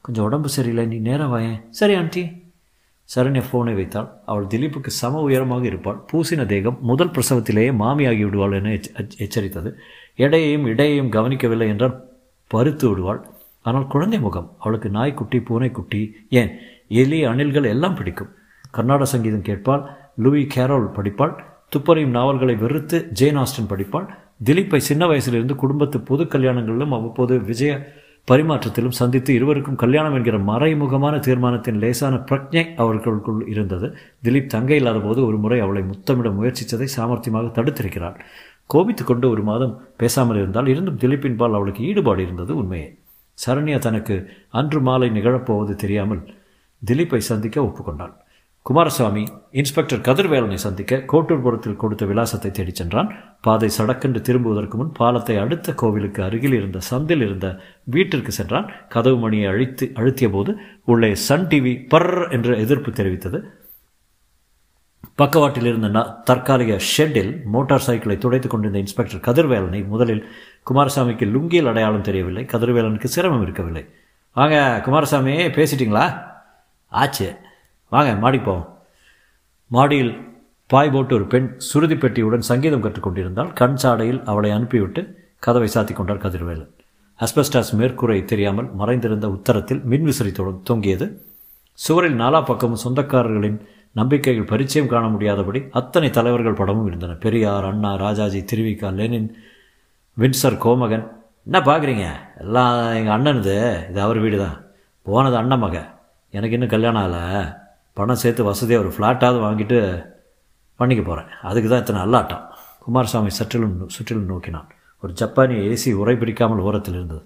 கொஞ்சம் 0.01 0.25
உடம்பு 0.25 0.49
சரியில்லை. 0.49 0.87
நீ 0.87 0.97
நேரம் 0.97 1.35
வாயேன். 1.35 1.63
சரி 1.71 1.95
ஆண்டி. 1.95 2.45
சரண்யா 3.15 3.43
ஃபோனை 3.53 3.75
வைத்தாள். 3.75 4.09
அவள் 4.27 4.45
திலீப்புக்கு 4.45 4.87
சம 4.87 5.21
உயரமாக 5.21 5.65
இருப்பாள். 5.67 6.05
பூசின 6.13 6.47
தேகம் 6.47 6.79
முதல் 6.81 7.11
பிரசவத்திலேயே 7.11 7.71
மாமியாகி 7.83 8.25
விடுவாள் 8.25 8.53
என 8.53 8.69
எச்சரித்தது. 9.17 9.73
எடையையும் 10.17 10.67
இடையையும் 10.67 11.09
கவனிக்கவில்லை 11.09 11.69
என்றால் 11.69 12.01
பருத்து 12.47 12.89
விடுவாள். 12.89 13.27
ஆனால் 13.63 13.87
குழந்தை 13.87 14.21
முகம். 14.21 14.57
அவளுக்கு 14.59 14.89
நாய்க்குட்டி 14.89 15.41
பூனைக்குட்டி 15.41 16.15
ஏன்? 16.31 16.51
எலி 16.89 17.25
அணில்கள் 17.25 17.65
எல்லாம் 17.65 17.95
பிடிக்கும். 17.95 18.33
கர்நாடக 18.71 19.05
சங்கீதம் 19.05 19.43
கேட்பாள். 19.43 19.87
லூயி 20.17 20.47
கேரோல் 20.55 20.89
படிப்பாள். 20.97 21.35
துப்பறியும் 21.73 22.17
நாவல்களை 22.19 22.55
வெறுத்து 22.55 22.99
ஜேன் 23.13 23.39
ஆஸ்டன் 23.39 23.71
படிப்பாள். 23.71 24.09
திலீப்பை 24.45 24.77
சின்ன 24.77 25.07
வயசிலிருந்து 25.07 25.55
குடும்பத்து 25.55 26.01
பொது 26.01 26.25
கல்யாணங்களிலும் 26.25 26.95
அவ்வப்போது 26.97 27.35
விஜய 27.41 27.73
பரிமாற்றத்திலும் 28.31 28.97
சந்தித்து 29.01 29.35
இருவருக்கும் 29.35 29.77
கல்யாணம் 29.77 30.15
என்கிற 30.15 30.37
மறைமுகமான 30.39 31.19
தீர்மானத்தின் 31.19 31.79
லேசான 31.79 32.15
பிரக்ஞை 32.17 32.75
அவர்களுக்குள் 32.75 33.47
இருந்தது. 33.47 33.89
திலீப் 34.25 34.47
தங்கை 34.47 34.77
இல்லாத 34.77 34.99
போது 34.99 35.27
ஒரு 35.27 35.37
முறை 35.37 35.61
அவளை 35.61 35.83
முத்தமிட 35.83 36.31
முயற்சித்ததை 36.31 36.89
சாமர்த்தியமாக 36.97 37.53
தடுத்திருக்கிறாள். 37.59 38.17
கோபித்து 38.67 39.05
கொண்டு 39.05 39.31
ஒரு 39.31 39.43
மாதம் 39.43 39.75
பேசாமல் 39.97 40.37
இருந்தால் 40.37 40.67
இருந்தும் 40.67 40.99
திலீப்பின் 40.99 41.37
பால் 41.37 41.55
அவளுக்கு 41.55 41.85
ஈடுபாடு 41.85 42.23
இருந்தது 42.23 42.57
உண்மையே. 42.57 42.89
சரண்யா 43.39 43.79
தனக்கு 43.79 44.17
அன்று 44.51 44.81
மாலை 44.81 45.11
நிகழப்போவது 45.11 45.75
தெரியாமல் 45.75 46.23
திலீப்பை 46.83 47.21
சந்திக்க 47.31 47.61
ஒப்புக்கொண்டாள். 47.61 48.15
குமாரசாமி 48.69 49.25
இன்ஸ்பெக்டர் 49.51 50.01
கதிர்வேலனை 50.01 50.55
சந்திக்க 50.55 50.97
கோட்டூர்புரத்தில் 50.97 51.77
கொடுத்த 51.77 52.07
விலாசத்தை 52.07 52.51
தேடிச் 52.51 52.75
சென்றான். 52.75 53.15
பாதை 53.41 53.69
சடக்கென்று 53.79 54.21
திரும்புவதற்கு 54.21 54.77
முன் 54.77 54.93
பாலத்தை 54.93 55.37
அடுத்த 55.37 55.75
கோவிலுக்கு 55.75 56.23
அருகில் 56.23 56.53
இருந்த 56.53 56.79
சந்தில் 56.91 57.23
இருந்த 57.27 57.59
வீட்டிற்கு 57.85 58.33
சென்றான். 58.33 58.71
கதவு 58.89 59.19
மணியை 59.19 59.47
அழித்து 59.47 59.93
அழுத்திய 59.95 60.31
போது 60.31 60.57
உள்ளே 60.85 61.15
சன் 61.15 61.47
டிவி 61.47 61.89
பர் 61.89 62.29
என்று 62.29 62.59
எதிர்ப்பு 62.59 62.91
தெரிவித்தது. 62.91 63.41
பக்கவாட்டில் 65.15 65.65
இருந்த 65.65 66.21
தற்காலிக 66.25 66.81
ஷெட்டில் 66.99 67.43
மோட்டார் 67.45 67.87
சைக்கிளை 67.89 68.19
துடைத்துக் 68.19 68.51
கொண்டிருந்த 68.51 68.79
இன்ஸ்பெக்டர் 68.79 69.25
கதிர்வேலனை 69.29 69.87
முதலில் 69.87 70.29
குமாரசாமிக்கு 70.71 71.29
லுங்கியில் 71.37 71.69
அடையாளம் 71.69 72.03
தெரியவில்லை. 72.03 72.47
கதிர்வேலனுக்கு 72.53 73.05
சிரமம் 73.05 73.43
இருக்கவில்லை. 73.43 73.89
வாங்க 74.35 74.81
குமாரசாமி 74.85 75.33
பேசிட்டீங்களா? 75.33 76.23
ஆச்சு. 76.89 77.37
வாங்க 77.97 78.13
மாடிப்போம் 78.23 78.65
மாடியில் 79.71 80.15
பாய் 80.71 80.91
போட்டு 80.95 81.13
ஒரு 81.15 81.27
பெண் 81.33 81.47
சுருதி 81.67 81.97
பெட்டியுடன் 82.03 82.45
சங்கீதம் 82.49 82.83
கற்றுக்கொண்டிருந்தால் 82.85 83.53
கண் 83.61 83.77
சாடையில் 83.83 84.19
அவளை 84.31 84.51
அனுப்பிவிட்டு 84.57 85.03
கதவை 85.45 85.69
சாத்தி 85.75 85.93
கொண்டார் 85.93 86.23
கதிர்வேலன். 86.25 86.71
அஸ்பெஸ்டாஸ் 87.21 87.73
மேற்கூரை 87.79 88.19
தெரியாமல் 88.33 88.69
மறைந்திருந்த 88.81 89.27
உத்தரத்தில் 89.37 89.83
மின்விசிறி 89.91 90.33
தொங்கியது. 90.71 91.07
சுவரில் 91.79 92.21
நாலா 92.23 92.41
பக்கமும் 92.45 92.83
சொந்தக்காரர்களின் 92.85 93.59
நம்பிக்கைகள் 94.01 94.51
பரிச்சயம் 94.53 94.91
காண 94.93 95.05
முடியாதபடி 95.15 95.61
அத்தனை 95.81 96.09
தலைவர்கள் 96.17 96.61
படமும் 96.61 96.89
இருந்தன. 96.91 97.19
பெரியார் 97.27 97.69
அண்ணா 97.73 97.93
ராஜாஜி 98.05 98.41
திருவிக்கா 98.51 98.91
லெனின் 99.01 99.29
வின்சர் 100.17 100.63
கோமகன். 100.65 101.07
என்ன 101.49 101.59
பார்க்குறீங்க 101.69 102.07
எல்லாம் 102.45 102.73
எங்கள் 103.01 103.17
அண்ணனுது. 103.19 103.57
இது 103.91 104.01
அவர் 104.07 104.21
வீடு 104.25 104.39
தான் 104.47 104.59
போனது 105.07 105.39
அண்ணன் 105.43 105.65
மக. 105.67 105.77
எனக்கு 106.35 106.57
இன்னும் 106.59 106.75
கல்யாணம் 106.75 107.03
ஆகலை. 107.05 107.23
பணம் 107.97 108.21
சேர்த்து 108.23 108.43
வசதியாக 108.51 108.83
ஒரு 108.85 108.91
ஃப்ளாட்டாவது 108.95 109.39
வாங்கிட்டு 109.47 109.79
பண்ணிக்க 110.81 111.03
போகிறேன் 111.03 111.31
அதுக்கு 111.49 111.69
தான் 111.69 111.83
இத்தனை 111.83 112.01
அல்லாட்டம். 112.05 112.45
குமாரசாமி 112.85 113.31
சற்றிலும் 113.39 113.77
சுற்றிலும் 113.95 114.31
நோக்கினான். 114.33 114.69
ஒரு 115.03 115.13
ஜப்பானி 115.21 115.55
ஏசி 115.71 115.91
உரை 115.93 116.15
பிடிக்காமல் 116.17 116.65
ஓரத்தில் 116.67 116.95
இருந்தது. 116.95 117.23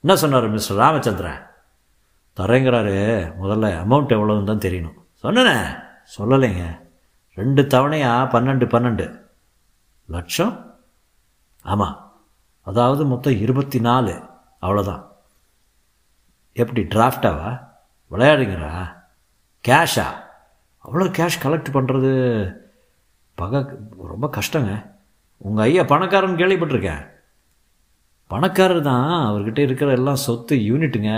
என்ன 0.00 0.16
சொன்னார் 0.22 0.48
மிஸ்டர் 0.48 0.80
ராமச்சந்திரன்? 0.82 1.40
தரேங்கிறாரு 2.36 2.96
முதல்ல 3.42 3.68
அமௌண்ட் 3.82 4.14
எவ்வளோன்னு 4.16 4.50
தான் 4.50 4.64
தெரியணும். 4.66 4.98
சொன்னனே 5.22 5.56
சொல்லலைங்க. 6.16 6.64
ரெண்டு 7.38 7.62
தவணையாக 7.62 8.30
பன்னெண்டு 8.34 8.66
பன்னெண்டு. 8.74 9.06
லட்சம்? 10.06 10.54
ஆமாம் 11.62 11.96
அதாவது 12.66 13.02
மொத்தம் 13.12 13.40
இருபத்தி 13.44 13.80
நாலு. 13.80 14.14
அவ்வளோதான் 14.62 15.02
எப்படி 16.52 16.82
டிராஃப்டாவா 16.94 17.50
விளையாடுங்கிறா 18.10 18.72
கேஷா 19.64 20.06
அவ்வளோ 20.84 21.06
கேஷ் 21.18 21.42
கலெக்ட் 21.44 21.74
பண்ணுறது 21.76 22.10
பக 23.40 23.60
ரொம்ப 24.12 24.26
கஷ்டங்க. 24.36 24.72
உங்கள் 25.48 25.64
ஐயா 25.64 25.82
பணக்காரன் 25.92 26.38
கேள்விப்பட்டிருக்கேன். 26.40 27.02
பணக்காரர் 28.32 28.80
தான் 28.88 29.10
அவர்கிட்ட 29.28 29.60
இருக்கிற 29.66 29.90
எல்லாம் 29.98 30.22
சொத்து 30.24 30.54
யூனிட்டுங்க 30.68 31.12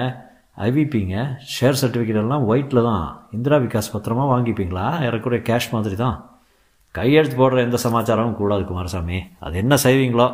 ஐவிபிங்க 0.67 1.17
ஷேர் 1.55 1.79
சர்டிஃபிகேட் 1.81 2.21
எல்லாம் 2.23 2.47
ஒயிட்டில் 2.51 2.87
தான். 2.89 3.05
இந்திரா 3.37 3.57
விகாஸ் 3.65 3.93
பத்திரமா 3.95 4.25
வாங்கிப்பீங்களா? 4.33 4.87
ஏறக்குறைய 5.07 5.43
கேஷ் 5.49 5.73
மாதிரி 5.75 5.97
தான். 6.05 6.17
கையெழுத்து 6.99 7.37
போடுற 7.41 7.59
எந்த 7.67 7.79
சமாச்சாரமும் 7.85 8.39
கூடாது 8.41 8.65
குமாரசாமி. 8.71 9.19
அது 9.45 9.57
என்ன 9.63 9.75
செய்வீங்களோ? 9.85 10.29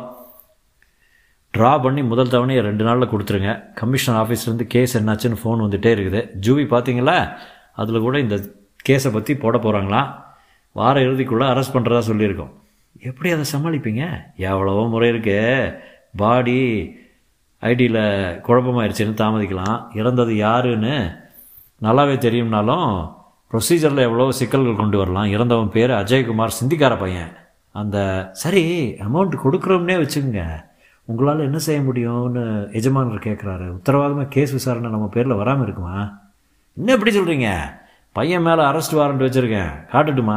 ட்ரா 1.53 1.71
பண்ணி 1.83 2.01
முதல் 2.11 2.33
தவணையை 2.33 2.61
ரெண்டு 2.69 2.83
நாளில் 2.87 3.11
கொடுத்துருங்க. 3.11 3.51
கமிஷனர் 3.79 4.19
ஆஃபீஸ்லேருந்து 4.23 4.67
கேஸ் 4.73 4.97
என்னாச்சுன்னு 4.99 5.41
ஃபோன் 5.43 5.63
வந்துகிட்டே 5.65 5.91
இருக்குது. 5.97 6.21
ஜூவி 6.45 6.65
பார்த்தீங்களா 6.73 7.17
அதில் 7.81 8.05
கூட 8.05 8.15
இந்த 8.25 8.37
கேஸை 8.87 9.09
பற்றி 9.13 9.33
போட 9.43 9.55
போகிறாங்களாம் 9.57 10.09
வார 10.79 10.95
இறுதிக்குள்ளே 11.07 11.45
அரெஸ்ட் 11.51 11.75
பண்ணுறதா 11.75 12.01
சொல்லியிருக்கோம். 12.09 12.53
எப்படி 13.09 13.29
அதை 13.35 13.45
சமாளிப்பீங்க? 13.53 14.03
எவ்வளவோ 14.49 14.83
முறை 14.93 15.09
இருக்கு. 15.13 15.37
பாடி 16.21 16.59
ஐடியில் 17.63 18.03
குழப்பமாயிருச்சுன்னு 18.47 19.21
தாமதிக்கலாம். 19.21 19.77
இறந்தது 19.99 20.33
யாருன்னு 20.45 20.95
நல்லாவே 21.81 22.15
தெரியும்னாலும் 22.25 22.89
ப்ரொசீஜரில் 23.51 24.05
எவ்வளோ 24.07 24.31
சிக்கல்கள் 24.39 24.79
கொண்டு 24.81 24.97
வரலாம். 25.01 25.31
இறந்தவன் 25.35 25.73
பேர் 25.75 25.91
அஜய்குமார் 26.01 26.57
சிந்திக்கார 26.59 26.93
பையன். 27.03 27.31
அந்த 27.81 27.97
சரி 28.43 28.63
அமௌண்ட் 29.07 29.35
கொடுக்குறோம்னே 29.43 29.97
வச்சுக்கோங்க. 30.01 30.43
உங்களால் 31.09 31.47
என்ன 31.47 31.59
செய்ய 31.65 31.79
முடியும்னு 31.87 32.43
எஜமானர் 32.79 33.25
கேட்குறாரு 33.25 33.65
உத்தரவாதமாக 33.75 34.31
கேஸ் 34.35 34.55
விசாரணை 34.57 34.89
நம்ம 34.95 35.05
பேரில் 35.15 35.39
வராமல் 35.41 35.65
இருக்குமா? 35.67 35.97
என்ன 36.79 36.91
எப்படி 36.95 37.11
சொல்கிறீங்க 37.13 37.49
பையன் 38.17 38.43
மேலே 38.47 38.61
அரெஸ்ட் 38.69 38.95
வாரண்ட் 38.97 39.23
வச்சுருக்கேன். 39.25 39.71
காட்டுட்டுமா? 39.93 40.35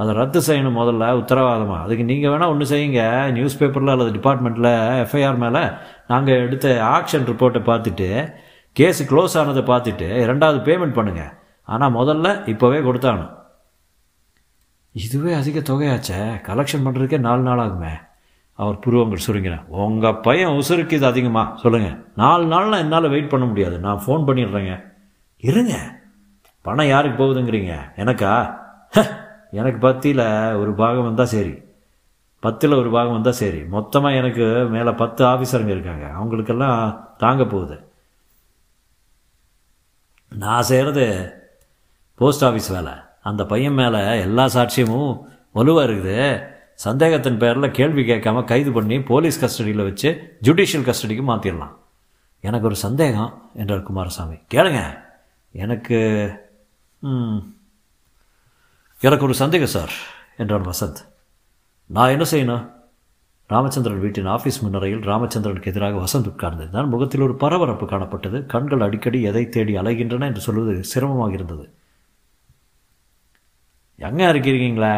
அதை 0.00 0.10
ரத்து 0.18 0.40
செய்யணும் 0.46 0.78
முதல்ல 0.80 1.04
உத்தரவாதமாக 1.20 1.84
அதுக்கு 1.84 2.04
நீங்கள் 2.10 2.32
வேணால் 2.32 2.52
ஒன்று 2.52 2.66
செய்யுங்க. 2.72 3.02
நியூஸ் 3.36 3.58
பேப்பரில் 3.60 3.92
அல்லது 3.94 4.10
டிபார்ட்மெண்ட்டில் 4.16 4.70
எஃப்ஐஆர் 5.04 5.40
மேலே 5.44 5.62
நாங்கள் 6.12 6.42
எடுத்த 6.46 6.66
ஆக்ஷன் 6.96 7.26
ரிப்போர்ட்டை 7.30 7.62
பார்த்துட்டு 7.70 8.08
கேஸு 8.76 9.02
க்ளோஸ் 9.10 9.36
ஆனதை 9.40 9.64
பார்த்துட்டு 9.72 10.08
ரெண்டாவது 10.30 10.58
பேமெண்ட் 10.68 10.96
பண்ணுங்கள் 10.98 11.32
ஆனால் 11.74 11.94
முதல்ல 11.98 12.26
இப்போவே 12.52 12.80
கொடுத்தாகணும். 12.88 13.32
இதுவே 15.04 15.32
அதிக 15.42 15.60
தொகையாச்சே. 15.70 16.18
கலெக்ஷன் 16.48 16.84
பண்ணுறதுக்கே 16.86 17.18
நாலு 17.28 17.42
நாள் 17.50 17.62
ஆகுமே. 17.66 17.94
அவர் 18.58 18.82
புருவங்கள் 18.84 19.26
சுருங்கினேன் 19.26 19.64
உங்கள் 19.84 20.20
பையன் 20.26 20.58
உசுருக்கு 20.60 20.98
இது 20.98 21.12
அதிகமாக 21.12 21.56
சொல்லுங்கள் 21.62 21.98
நாலு 22.22 22.44
நாள்லாம் 22.52 22.82
என்னால் 22.84 23.14
வெயிட் 23.14 23.32
பண்ண 23.32 23.46
முடியாது. 23.52 23.78
நான் 23.86 24.04
ஃபோன் 24.04 24.28
பண்ணிடுறேங்க. 24.28 24.74
இருங்க. 25.46 26.00
பணம் 26.62 26.86
யாருக்கு 26.86 27.24
போகுதுங்கிறீங்க? 27.24 27.74
எனக்கா? 27.96 28.56
ஹ, 28.90 29.02
எனக்கு 29.50 29.78
பத்தியில் 29.78 30.54
ஒரு 30.54 30.74
பாகம் 30.74 31.04
வந்தால் 31.04 31.26
சரி. 31.26 31.54
பத்தில் 32.40 32.72
ஒரு 32.72 32.90
பாகம் 32.90 33.12
வந்தால் 33.12 33.32
சரி. 33.32 33.64
மொத்தமாக 33.64 34.14
எனக்கு 34.14 34.44
மேலே 34.70 34.90
பத்து 34.90 35.24
ஆஃபீஸருங்க 35.24 35.68
இருக்காங்க. 35.68 36.06
அவங்களுக்கெல்லாம் 36.06 37.14
தாங்க 37.18 37.44
போகுது. 37.44 37.88
நான் 40.28 40.62
செய்கிறது 40.62 41.32
போஸ்ட் 42.14 42.44
ஆஃபீஸ் 42.44 42.74
வேலை. 42.74 42.92
அந்த 43.22 43.46
பையன் 43.46 43.72
மேலே 43.72 44.20
எல்லா 44.20 44.44
சாட்சியமும் 44.44 45.20
வலுவாக 45.52 45.92
இருக்குது. 45.92 46.46
சந்தேகத்தின் 46.74 47.38
பேரில் 47.38 47.70
கேள்வி 47.70 48.02
கேட்காம 48.02 48.44
கைது 48.44 48.72
பண்ணி 48.72 49.00
போலீஸ் 49.00 49.38
கஸ்டடியில் 49.40 49.82
வச்சு 49.82 50.38
ஜுடிஷியல் 50.42 50.90
கஸ்டடிக்கு 50.90 51.24
மாற்றிடலாம் 51.24 51.76
எனக்கு 52.40 52.66
ஒரு 52.66 52.76
சந்தேகம் 52.76 53.50
என்றார் 53.54 53.82
குமாரசாமி. 53.82 54.34
கேளுங்க. 54.54 55.04
எனக்கு 55.64 55.98
எனக்கு 59.00 59.26
ஒரு 59.28 59.34
சந்தேகம் 59.40 59.74
சார் 59.74 59.92
என்றான் 60.42 60.70
வசந்த். 60.70 61.00
நான் 61.90 62.12
என்ன 62.14 62.24
செய்யணும்? 62.30 62.64
ராமச்சந்திரன் 63.50 64.02
வீட்டின் 64.04 64.30
ஆஃபீஸ் 64.34 64.60
முன்னரையில் 64.62 65.04
ராமச்சந்திரனுக்கு 65.10 65.70
எதிராக 65.72 66.00
வசந்த் 66.04 66.30
உட்கார்ந்திருந்தான் 66.30 66.92
முகத்தில் 66.94 67.24
ஒரு 67.26 67.34
பரபரப்பு 67.42 67.86
காணப்பட்டது. 67.86 68.38
கண்கள் 68.52 68.84
அடிக்கடி 68.86 69.18
எதை 69.22 69.44
தேடி 69.48 69.74
அலைகின்றன 69.82 70.28
என்று 70.30 70.42
சொல்வது 70.46 70.72
சிரமமாக 70.92 71.36
இருந்தது. 71.38 71.66
எங்க 73.98 74.22
இருக்கிறீங்களா 74.32 74.94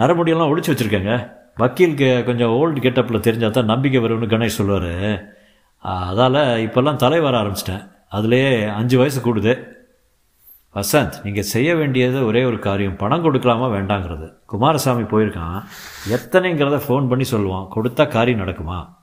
நரமுடியெல்லாம் 0.00 0.52
ஒழிச்சு 0.52 0.72
வச்சுருக்கேங்க. 0.72 1.14
வக்கீலுக்கு 1.62 2.10
கொஞ்சம் 2.28 2.54
ஓல்டு 2.60 2.78
கெட்டப்பில் 2.84 3.26
தெரிஞ்சால் 3.26 3.56
தான் 3.56 3.72
நம்பிக்கை 3.72 4.00
வரும்னு 4.04 4.32
கணேஷ் 4.32 4.58
சொல்லுவார். 4.58 4.94
அதால் 5.84 6.40
இப்போல்லாம் 6.66 7.02
தலை 7.02 7.20
வர 7.20 7.34
ஆரம்பிச்சிட்டேன். 7.42 7.84
அதுலேயே 8.14 8.74
அஞ்சு 8.74 8.98
வயசு 8.98 9.20
கூடுது. 9.20 9.72
வசந்த் 10.74 11.12
நீங்கள் 11.22 11.42
செய்ய 11.42 11.76
வேண்டியது 11.76 12.26
ஒரே 12.26 12.44
ஒரு 12.44 12.58
காரியம். 12.58 12.96
பணம் 12.96 13.24
கொடுக்கலாமா 13.24 13.66
வேண்டாங்கிறது. 13.76 14.32
குமாரசாமி 14.46 15.02
போயிருக்கான். 15.02 15.62
எத்தனைங்கிறத 16.08 16.80
ஃபோன் 16.86 17.08
பண்ணி 17.08 17.24
சொல்லுவான். 17.30 17.68
கொடுத்தா 17.74 18.08
காரியம் 18.08 18.40
நடக்குமா? 18.40 18.94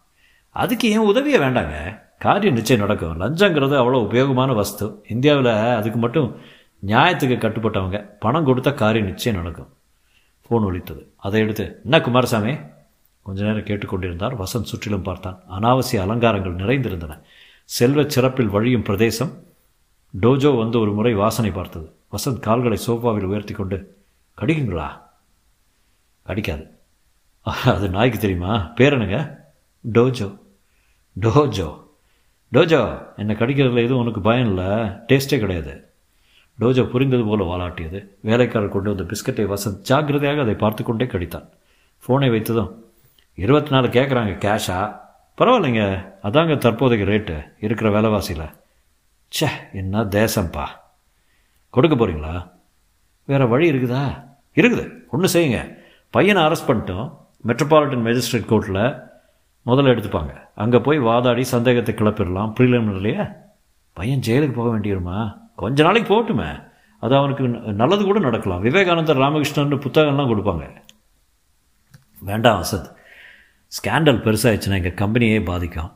அதுக்கு 0.49 0.91
ஏன் 0.91 0.97
உதவியே 0.97 1.37
வேண்டாங்க? 1.37 2.01
காரியம் 2.19 2.53
நிச்சயம் 2.53 2.81
நடக்கும். 2.81 3.19
லஞ்சங்கிறது 3.21 3.75
அவ்வளோ 3.75 3.97
உபயோகமான 3.97 4.55
வஸ்து. 4.55 5.05
இந்தியாவில் 5.09 5.75
அதுக்கு 5.75 5.99
மட்டும் 5.99 6.35
நியாயத்துக்கு 6.85 7.37
கட்டுப்பட்டவங்க. 7.37 8.05
பணம் 8.19 8.47
கொடுத்தா 8.47 8.73
காரியம் 8.73 9.07
நிச்சயம் 9.07 9.41
நடக்கும். 9.41 9.69
ஃபோன் 10.49 10.63
ஒழித்தது 10.69 11.05
அதை 11.15 11.41
எடுத்து 11.41 11.79
என்ன 11.83 12.01
குமாரசாமி? 12.01 12.57
கொஞ்ச 13.21 13.43
நேரம் 13.43 13.63
கேட்டுக்கொண்டிருந்தார். 13.63 14.35
வசந்த் 14.35 14.69
சுற்றிலும் 14.71 15.01
பார்த்தான். 15.01 15.43
அனாவசிய 15.59 16.01
அலங்காரங்கள் 16.01 16.55
நிறைந்திருந்தன. 16.55 17.21
செல்வச் 17.79 18.09
சிறப்பில் 18.09 18.47
வழியும் 18.47 18.81
பிரதேசம் 18.81 19.43
டோஜோ 20.21 20.57
வந்து 20.57 20.79
ஒரு 20.79 20.93
முறை 20.93 21.13
வாசனை 21.13 21.51
பார்த்தது. 21.51 21.93
வசந்த் 22.11 22.39
கால்களை 22.39 22.79
சோஃபாவில் 22.87 23.23
உயர்த்தி 23.23 23.53
கொண்டு 23.53 23.97
கடிக்குங்களா? 24.37 24.87
கடிக்காது. 26.27 26.67
அது 27.41 27.89
நாய்க்கு 27.89 28.19
தெரியுமா? 28.19 28.57
பேர் 28.57 28.91
என்னங்க? 28.91 29.51
டோஜோ. 29.93 30.37
டோஜோ? 31.21 31.83
டோஜோ 32.53 33.05
என்னை 33.15 33.35
கடிக்கிறதுல 33.35 33.83
எதுவும் 33.83 34.03
உனக்கு 34.03 34.21
பயம் 34.21 34.47
இல்லை? 34.47 34.65
டேஸ்ட்டே 35.07 35.39
கிடையாது. 35.39 35.89
டோஜோ 36.59 36.85
புரிந்தது 36.85 37.23
போல 37.23 37.43
வாலாட்டியது. 37.43 38.07
வேலைக்காரர் 38.19 38.69
கொண்டு 38.69 38.95
வந்த 38.95 39.13
பிஸ்கட்டை 39.13 39.45
வசந்த் 39.45 39.81
ஜாக்கிரதையாக 39.81 40.41
அதை 40.41 40.53
பார்த்து 40.53 40.83
கொண்டே 40.83 41.05
கடித்தான். 41.05 41.49
ஃபோனை 42.07 42.29
வைத்ததும் 42.29 42.73
இருபத்தி 43.35 43.69
நாலு 43.69 43.87
கேட்குறாங்க 43.87 44.37
கேஷா? 44.37 45.09
பரவாயில்லைங்க. 45.41 46.11
அதாங்க 46.23 46.57
தற்போதைக்கு 46.57 47.05
ரேட்டு 47.05 47.53
இருக்கிற 47.59 48.01
விலைவாசியில். 48.01 48.53
ச்சே 49.39 49.47
என்ன 49.73 50.03
தேசம்ப்பா 50.03 50.67
கொடுக்க 51.69 51.95
போகிறீங்களா 51.95 52.51
வேறு 53.25 53.47
வழி 53.47 53.71
இருக்குதா? 53.71 54.27
இருக்குது. 54.55 54.91
ஒன்று 55.09 55.39
செய்யுங்க. 55.39 55.77
பையனை 56.09 56.43
அரெஸ்ட் 56.43 56.67
பண்ணிட்டோம். 56.67 57.17
மெட்ரோபாலிட்டன் 57.47 58.01
மேஜிஸ்ட்ரேட் 58.01 58.45
கோர்ட்டில் 58.49 59.09
முதல்ல 59.65 59.89
எடுத்துப்பாங்க. 59.89 60.49
அங்கே 60.55 60.79
போய் 60.79 60.99
வாதாடி 60.99 61.43
சந்தேகத்தை 61.43 61.95
கிளப்பிடலாம். 61.95 62.53
ப்ரீலிமினரிலையே 62.59 63.35
பையன் 63.93 64.19
ஜெயிலுக்கு 64.19 64.53
போக 64.53 64.77
வேண்டியிருமா? 64.77 65.37
கொஞ்ச 65.55 65.83
நாளைக்கு 65.83 66.13
போகட்டுமே. 66.13 66.71
அது 66.99 67.15
அவனுக்கு 67.15 67.43
ந- 67.43 67.73
நல்லது 67.73 68.03
கூட 68.03 68.19
நடக்கலாம். 68.19 68.61
விவேகானந்தர் 68.61 69.17
ராமகிருஷ்ணன் 69.17 69.73
புத்தகம்லாம் 69.73 70.27
கொடுப்பாங்க. 70.27 70.75
வேண்டாம் 72.19 72.63
வசத் 72.63 72.99
ஸ்கேண்டல் 73.77 74.21
பெருசாகிடுச்சுன்னா 74.25 74.79
எங்கள் 74.79 74.99
கம்பெனியே 75.01 75.43
பாதிக்கும். 75.45 75.91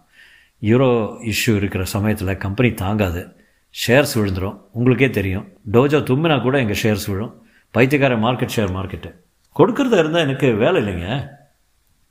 யூரோ 0.62 0.90
இஷ்யூ 1.32 1.56
இருக்கிற 1.56 1.84
சமயத்தில் 1.84 2.38
கம்பெனி 2.38 2.74
தாங்காது. 2.74 3.36
ஷேர்ஸ் 3.88 4.14
விழுந்துடும் 4.16 4.62
உங்களுக்கே 4.72 5.10
தெரியும். 5.10 5.48
டோஜோ 5.72 6.00
தும்மினா 6.10 6.42
கூட 6.42 6.60
எங்கள் 6.60 6.80
ஷேர்ஸ் 6.84 7.08
விழும். 7.08 7.44
பைத்தியக்கார 7.72 8.16
மார்க்கெட் 8.16 8.56
ஷேர் 8.56 8.76
மார்க்கெட்டு 8.78 9.10
கொடுக்கறதா 9.56 9.98
இருந்தால் 9.98 10.22
எனக்கு 10.22 10.54
வேலை 10.54 10.84
இல்லைங்க. 10.84 11.30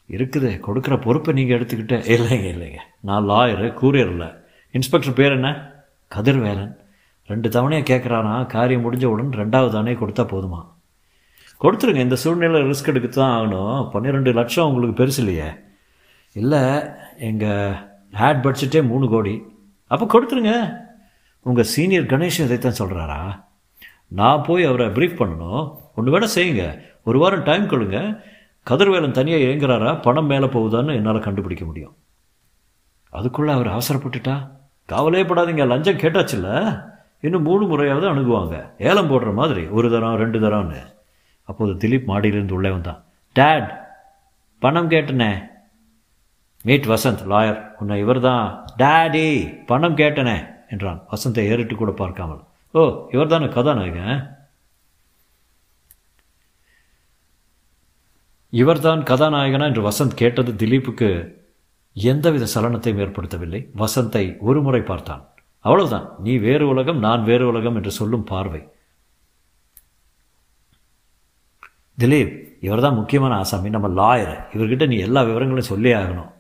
இருக்குது. 0.08 0.60
கொடுக்குற 0.66 1.00
பொறுப்பை 1.00 1.34
நீங்கள் 1.34 1.58
எடுத்துக்கிட்டு 1.58 1.96
இல்லைங்க 2.14 2.48
இல்லைங்க. 2.54 2.80
நான் 3.00 3.24
லாயரு 3.24 3.74
கூரியர் 3.80 4.10
இல்லை. 4.10 4.28
இன்ஸ்பெக்டர் 4.70 5.12
பேர் 5.12 5.32
என்ன? 5.32 5.72
கதிர்வேலன். 6.08 6.78
ரெண்டு 7.26 7.48
தவணையை 7.48 7.82
கேட்குறானா 7.90 8.46
காரியம் 8.46 8.84
முடிஞ்ச 8.84 9.04
உடன் 9.04 9.30
ரெண்டாவது 9.30 9.74
தவணையை 9.76 9.98
கொடுத்தா 9.98 10.26
போதுமா? 10.34 10.73
கொடுத்துருங்க 11.64 11.94
இந்த 11.94 12.16
சூழ்நிலையில் 12.16 12.70
ரிஸ்க் 12.70 12.86
எடுக்க 12.86 13.08
தான் 13.08 13.38
ஆகணும். 13.38 13.90
பன்னிரெண்டு 13.90 14.32
லட்சம் 14.32 14.72
உங்களுக்கு 14.72 15.04
பெருசு 15.04 15.18
இல்லையே. 15.18 15.48
இல்லை 16.32 16.58
எங்கள் 17.18 17.72
ஆட் 18.12 18.44
பட்ஜெட்டே 18.44 18.86
மூணு 18.86 19.08
கோடி. 19.08 19.42
அப்போ 19.86 20.20
கொடுத்துருங்க. 20.20 20.76
உங்கள் 21.40 21.64
சீனியர் 21.64 22.04
கணேஷ் 22.04 22.40
இதைத்தான் 22.40 22.78
சொல்கிறாரா 22.78 23.44
நான் 24.08 24.42
போய் 24.42 24.64
அவரை 24.64 24.86
ப்ரீஃப் 24.86 25.22
பண்ணணும். 25.22 25.76
ஒன்று 25.94 26.18
வேணால் 26.18 26.28
செய்யுங்க. 26.34 26.80
ஒரு 27.04 27.18
வாரம் 27.18 27.42
டைம் 27.42 27.66
கொடுங்க. 27.66 28.24
கதிர்வேலன் 28.62 29.10
தனியாக 29.10 29.42
ஏங்குறாரா 29.42 30.02
பணம் 30.02 30.26
மேலே 30.26 30.46
போகுதான்னு 30.46 30.94
என்னால் 30.94 31.18
கண்டுபிடிக்க 31.18 31.64
முடியும். 31.64 31.96
அதுக்குள்ளே 33.10 33.52
அவர் 33.52 33.66
அவசரப்பட்டுட்டா? 33.66 34.48
கவலையே 34.86 35.26
படாதீங்க. 35.26 35.66
லஞ்சம் 35.66 35.96
கேட்டாச்சுல்ல 35.96 36.80
இன்னும் 37.20 37.42
மூணு 37.42 37.66
முறையாவது 37.66 38.08
அணுகுவாங்க. 38.08 38.70
ஏலம் 38.78 39.10
போடுற 39.10 39.32
மாதிரி. 39.34 39.66
ஒரு 39.66 39.90
தரம் 39.90 40.16
ரெண்டு 40.16 40.40
தரம்னு. 40.40 40.92
அப்போது 41.44 41.88
திலீப் 41.88 42.10
மாடியிலிருந்து 42.10 42.50
உள்ளே 42.50 42.70
வந்தான். 42.70 43.04
டேட் 43.32 43.70
பணம் 44.58 44.90
கேட்டனே. 44.90 45.42
மீட் 46.62 46.84
வசந்த் 46.84 47.26
லாயர் 47.28 47.72
உன்னை 47.78 48.00
இவர் 48.00 48.20
தான் 48.20 48.66
டேடி 48.78 49.58
பணம் 49.66 49.96
கேட்டனே. 49.96 50.52
என்றான். 50.68 51.02
வசந்தை 51.10 51.38
ஏறிட்டு 51.38 51.74
கூட 51.74 51.90
பார்க்காமல். 51.90 52.40
ஓ 52.72 53.08
இவர் 53.12 53.26
தானே 53.26 53.48
கதாநாயகன் 53.48 54.32
இவர்தான் 58.50 59.00
கதாநாயகனா? 59.00 59.64
என்று 59.64 59.90
வசந்த் 59.90 60.14
கேட்டது 60.14 60.52
திலீப்புக்கு 60.52 61.34
எந்தவித 61.92 62.46
சலனத்தையும் 62.54 62.98
ஏற்படுத்தவில்லை. 62.98 63.68
வசந்தை 63.76 64.38
ஒரு 64.38 64.62
முறை 64.62 64.80
பார்த்தான். 64.80 65.28
அவ்வளவுதான். 65.58 66.10
நீ 66.18 66.36
வேறு 66.36 66.68
உலகம் 66.68 66.98
நான் 66.98 67.22
வேறு 67.22 67.46
உலகம் 67.46 67.76
என்று 67.76 67.90
சொல்லும் 67.90 68.24
பார்வை. 68.24 68.68
திலீப் 71.98 72.56
இவர் 72.60 72.80
தான் 72.80 72.94
முக்கியமான 72.94 73.36
ஆசாமி 73.36 73.70
நம்ம 73.70 73.88
லாயர் 73.88 74.44
இவர்கிட்ட 74.52 74.86
நீ 74.86 74.96
எல்லா 74.96 75.22
விவரங்களும் 75.22 75.70
சொல்லி 75.72 75.92
ஆகணும். 75.92 76.32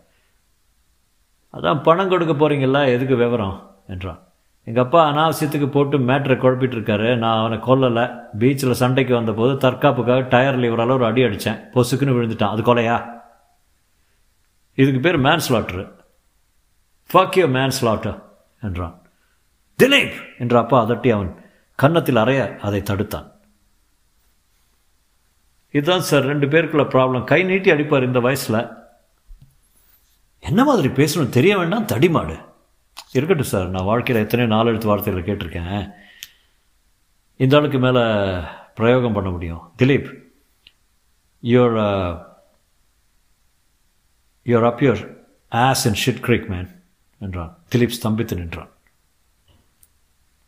அதான் 1.54 1.82
பணம் 1.82 2.08
கொடுக்க 2.08 2.32
போகிறீங்களா 2.32 2.86
எதுக்கு 2.86 3.16
விவரம்? 3.16 3.70
என்றான். 3.86 4.22
எங்கள் 4.64 4.84
அப்பா 4.84 5.10
அனாவசியத்துக்கு 5.10 5.70
போட்டு 5.70 5.98
மேட்ரை 5.98 6.36
குழப்பிட்டு 6.36 6.76
இருக்காரு 6.76 7.16
நான் 7.16 7.38
அவனை 7.38 7.58
கொல்லலை. 7.58 8.20
பீச்சில் 8.38 8.70
சண்டைக்கு 8.70 9.14
வந்தபோது 9.14 9.68
தற்காப்புக்காக 9.68 10.20
டயரில் 10.20 10.68
இவரால் 10.70 10.90
ஒரு 10.90 11.04
அடி 11.04 11.22
அடித்தேன் 11.22 11.60
பொசுக்குன்னு 11.74 12.14
விழுந்துட்டான். 12.16 12.54
அது 12.54 12.62
கொலையா? 12.62 13.12
இதுக்கு 14.74 15.00
பேர் 15.00 15.18
மேன் 15.18 15.44
ஸ்லாட்ரு 15.48 15.92
ஃபாக்கியோ 17.14 17.48
மேன் 17.48 17.76
ஸ்லாட்டர் 17.80 18.22
என்றான். 18.62 19.02
திலீப் 19.82 20.12
என்ற 20.38 20.58
அப்பா 20.58 20.88
அதட்டி 20.88 21.12
அவன் 21.12 21.44
கன்னத்தில் 21.74 22.16
அறைய 22.16 22.58
அதை 22.58 22.80
தடுத்தான். 22.80 23.33
இதுதான் 25.74 26.00
சார் 26.00 26.22
ரெண்டு 26.22 26.46
பேருக்குள்ள 26.46 26.82
ப்ராப்ளம் 26.82 27.24
கை 27.24 27.42
நீட்டி 27.42 27.70
அடிப்பார் 27.70 28.04
இந்த 28.04 28.20
வயசில். 28.20 28.68
என்ன 30.40 30.64
மாதிரி 30.64 30.88
பேசணும்? 30.88 31.28
தெரிய 31.28 31.56
வேண்டாம் 31.56 31.86
தடிமாடு. 31.86 32.44
இருக்கட்டும் 33.12 33.46
சார் 33.46 33.68
நான் 33.68 33.84
வாழ்க்கையில் 33.84 34.24
எத்தனையோ 34.24 34.54
நாலு 34.54 34.68
எழுத்து 34.68 34.86
வார்த்தைகளை 34.86 35.28
கேட்டிருக்கேன். 35.28 35.90
இந்த 37.36 37.56
ஆளுக்கு 37.56 37.78
மேலே 37.78 38.38
பிரயோகம் 38.74 39.12
பண்ண 39.12 39.30
முடியும். 39.30 39.72
Dileep 39.78 40.22
your 41.42 42.22
your 44.44 44.66
up 44.66 44.80
your 44.80 45.16
ass 45.50 45.94
in 45.94 45.96
shit 46.04 46.24
creek 46.24 46.46
man 46.46 46.82
என்றான். 47.18 47.58
திலீப் 47.74 47.90
ஸ்தம்பித்து 48.02 48.34
நின்றான். 48.34 48.68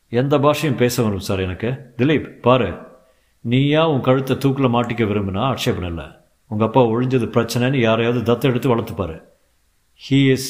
எந்த 0.09 0.39
பாஷையும் 0.39 0.77
பேச 0.77 1.03
வரும் 1.03 1.21
சார் 1.21 1.41
எனக்கு. 1.41 1.95
திலீப் 1.97 2.29
பாரு. 2.29 2.86
நீயா 3.53 3.81
உன் 3.93 4.05
கழுத்தை 4.07 4.35
தூக்கில் 4.43 4.75
மாட்டிக்க 4.75 5.03
விரும்பினா 5.09 5.41
ஆட்சேபம் 5.49 5.89
இல்லை. 5.91 6.07
உங்கள் 6.51 6.67
அப்பா 6.69 6.83
ஒழிஞ்சது 6.93 7.27
பிரச்சனைன்னு 7.35 7.79
யாரையாவது 7.87 8.21
தத்து 8.29 8.49
எடுத்து 8.51 8.69
வளர்த்துப்பார். 8.73 9.17
He 10.05 10.19
is 10.35 10.49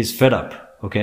is 0.00 0.12
fed 0.18 0.36
up 0.40 0.54
okay 0.86 1.02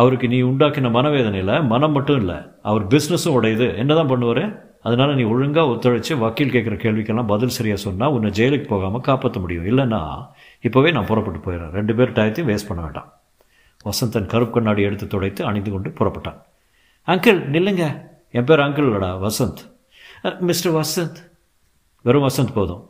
அவருக்கு 0.00 0.26
நீ 0.32 0.38
உண்டாக்கின 0.48 0.90
மனவேதனையில் 0.96 1.54
மனம் 1.72 1.94
மட்டும் 1.96 2.18
இல்லை 2.22 2.38
அவர் 2.70 2.84
பிஸ்னஸும் 2.94 3.36
உடையுது. 3.38 3.68
என்ன 3.82 3.94
தான் 4.00 4.10
பண்ணுவார்? 4.10 4.42
அதனால் 4.86 5.14
நீ 5.20 5.24
ஒழுங்காக 5.34 5.70
ஒத்துழைச்சி 5.74 6.12
வக்கீல் 6.24 6.52
கேட்குற 6.56 6.74
கேள்விக்கெல்லாம் 6.82 7.30
பதில் 7.32 7.54
சரியாக 7.58 7.80
சொன்னால் 7.86 8.12
உன்னை 8.16 8.30
ஜெயிலுக்கு 8.38 8.68
போகாமல் 8.74 9.06
காப்பாற்ற 9.08 9.38
முடியும். 9.44 9.66
இல்லைன்னா 9.70 10.02
இப்போவே 10.66 10.92
நான் 10.96 11.08
புறப்பட்டு 11.12 11.40
போயிடுறேன். 11.46 11.72
ரெண்டு 11.78 11.94
பேர் 11.94 12.16
டயத்தையும் 12.18 12.50
வேஸ்ட் 12.52 12.70
பண்ண 12.70 12.82
வேண்டாம். 12.86 13.08
வசந்தன் 13.88 14.30
கருப்பு 14.34 14.54
கண்ணாடி 14.54 14.82
எடுத்து 14.90 15.06
துடைத்து 15.06 15.42
அணிந்து 15.50 15.70
கொண்டு 15.70 15.90
புறப்பட்டான். 15.98 16.38
அங்கிள் 17.12 17.40
நில்லுங்க. 17.56 17.86
என் 18.30 18.44
பேர் 18.44 18.58
அங்கிள் 18.58 18.88
இல்லடா 18.88 19.26
வசந்த் 19.26 20.40
மிஸ்டர் 20.40 20.72
வசந்த். 20.72 21.16
வெறும் 22.02 22.28
வசந்த் 22.28 22.52
போதும். 22.54 22.88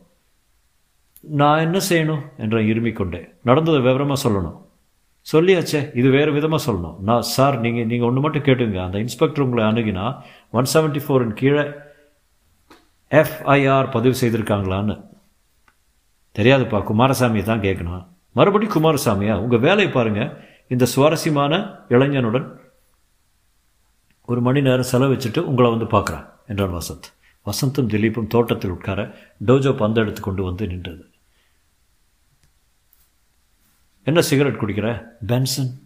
நான் 1.21 1.59
என்ன 1.59 1.79
செய்யணும்? 1.89 2.23
என்ற 2.37 2.59
இருமிக்கொண்டே 2.59 3.35
நடந்ததை 3.43 3.81
விவரமாக 3.81 4.29
சொல்லணும். 4.29 4.67
சொல்லியாச்சே 5.33 5.97
இது 5.97 6.11
வேறு 6.11 6.33
விதமாக 6.33 6.73
சொல்லணும். 6.73 6.99
நான் 6.99 7.23
சார் 7.23 7.61
நீங்கள் 7.61 7.87
நீங்கள் 7.87 8.09
ஒன்று 8.09 8.21
மட்டும் 8.21 8.43
கேட்டுங்க. 8.43 8.85
அந்த 8.85 8.99
இன்ஸ்பெக்டர் 8.99 9.45
உங்களை 9.45 9.65
அணுகினா 9.65 10.21
ஒன் 10.51 10.67
செவன்ட்டி 10.75 11.01
ஃபோரின் 11.09 11.35
கீழே 11.35 11.71
எஃப்ஐஆர் 13.11 13.91
பதிவு 13.91 14.19
செய்திருக்காங்களான்னு. 14.21 15.07
தெரியாதுப்பா 16.39 16.83
குமாரசாமியை 16.91 17.43
தான் 17.43 17.61
கேட்கணும். 17.61 18.07
மறுபடி 18.33 18.67
குமாரசாமியா? 18.67 19.33
உங்கள் 19.33 19.59
வேலையை 19.59 19.89
பாருங்கள் 19.89 20.47
இந்த 20.69 20.85
சுவாரஸ்யமான 20.85 21.79
இளைஞனுடன் 21.89 22.58
ஒரு 24.29 24.41
மணி 24.41 24.61
நேரம் 24.61 24.87
செலவிச்சுட்டு 24.93 25.39
உங்களை 25.39 25.71
வந்து 25.71 25.85
பார்க்குறேன் 25.85 26.29
என்றான் 26.49 26.73
வசந்த். 26.73 27.13
வசந்தும் 27.47 27.89
திலீப்பும் 27.89 28.27
தோட்டத்தில் 28.27 28.71
உட்கார 28.71 29.15
டோஜோ 29.47 29.77
பந்து 29.77 30.01
எடுத்து 30.01 30.21
கொண்டு 30.21 30.43
வந்து 30.43 30.67
நின்றது. 30.67 31.07
என்ன 34.05 34.21
சிகரெட் 34.21 34.55
குடிக்கிற? 34.55 35.05
பென்சன். 35.27 35.79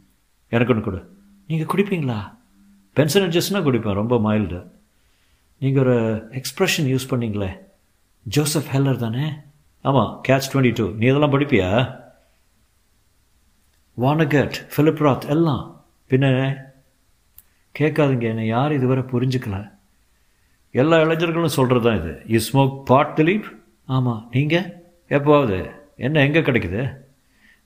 எனக்கு 0.48 0.74
ஒன்று 0.74 0.84
கொடு. 0.84 1.16
நீங்கள் 1.46 1.66
குடிப்பீங்களா? 1.66 2.34
பென்சன் 2.96 3.26
அட்ஜஸ்ட்னா 3.28 3.62
குடிப்பேன் 3.62 3.92
ரொம்ப 3.92 4.16
மைல்டு 4.16 4.70
நீங்கள் 5.58 5.82
ஒரு 5.82 6.28
எக்ஸ்ப்ரெஷன் 6.30 6.98
யூஸ் 6.98 7.08
பண்ணீங்களே. 7.10 7.58
ஜோசப் 8.22 8.68
ஹெல்லர் 8.72 8.96
தானே? 8.96 9.32
ஆமாம் 9.82 10.22
கேட்ச் 10.28 10.50
டுவெண்ட்டி 10.52 10.74
டூ 10.74 10.90
நீ 10.90 11.06
இதெல்லாம் 11.06 11.32
படிப்பியா? 11.32 12.00
வானகட் 14.00 14.66
ஃபிலிப்ராத் 14.76 15.28
எல்லாம். 15.28 15.84
பின்ன 16.08 16.56
கேட்காதுங்க 17.78 18.22
என்னை 18.22 18.46
யார் 18.46 18.72
இதுவரை 18.72 19.02
புரிஞ்சுக்கல. 19.02 19.70
எல்லா 20.70 21.00
இளைஞர்களும் 21.00 21.56
சொல்கிறது 21.58 21.84
தான் 21.84 22.00
இது. 22.00 22.22
யூ 22.26 22.38
ஸ்மோக் 22.38 22.82
பாட் 22.84 23.12
திலீப் 23.16 23.44
ஆமாம் 23.84 24.28
நீங்கள் 24.30 24.68
எப்போவாது 25.08 25.70
என்ன 25.96 26.20
எங்கே 26.20 26.40
கிடைக்குது? 26.40 26.96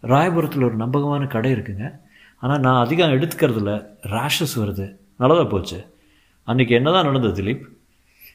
ராயபுரத்தில் 0.03 0.65
ஒரு 0.65 0.77
நம்பகமான 0.77 1.27
கடை 1.27 1.53
இருக்குங்க. 1.53 1.99
ஆனால் 2.39 2.61
நான் 2.61 2.85
அதிகம் 2.85 3.13
எடுத்துக்கிறதில்ல. 3.13 3.87
ரேஷஸ் 4.03 4.57
வருது. 4.57 4.97
நல்லதாக 5.19 5.49
போச்சு. 5.49 5.85
அன்றைக்கி 6.47 6.71
என்ன 6.71 6.93
தான் 6.93 7.05
நடந்தது 7.05 7.43
திலீப் 7.43 7.65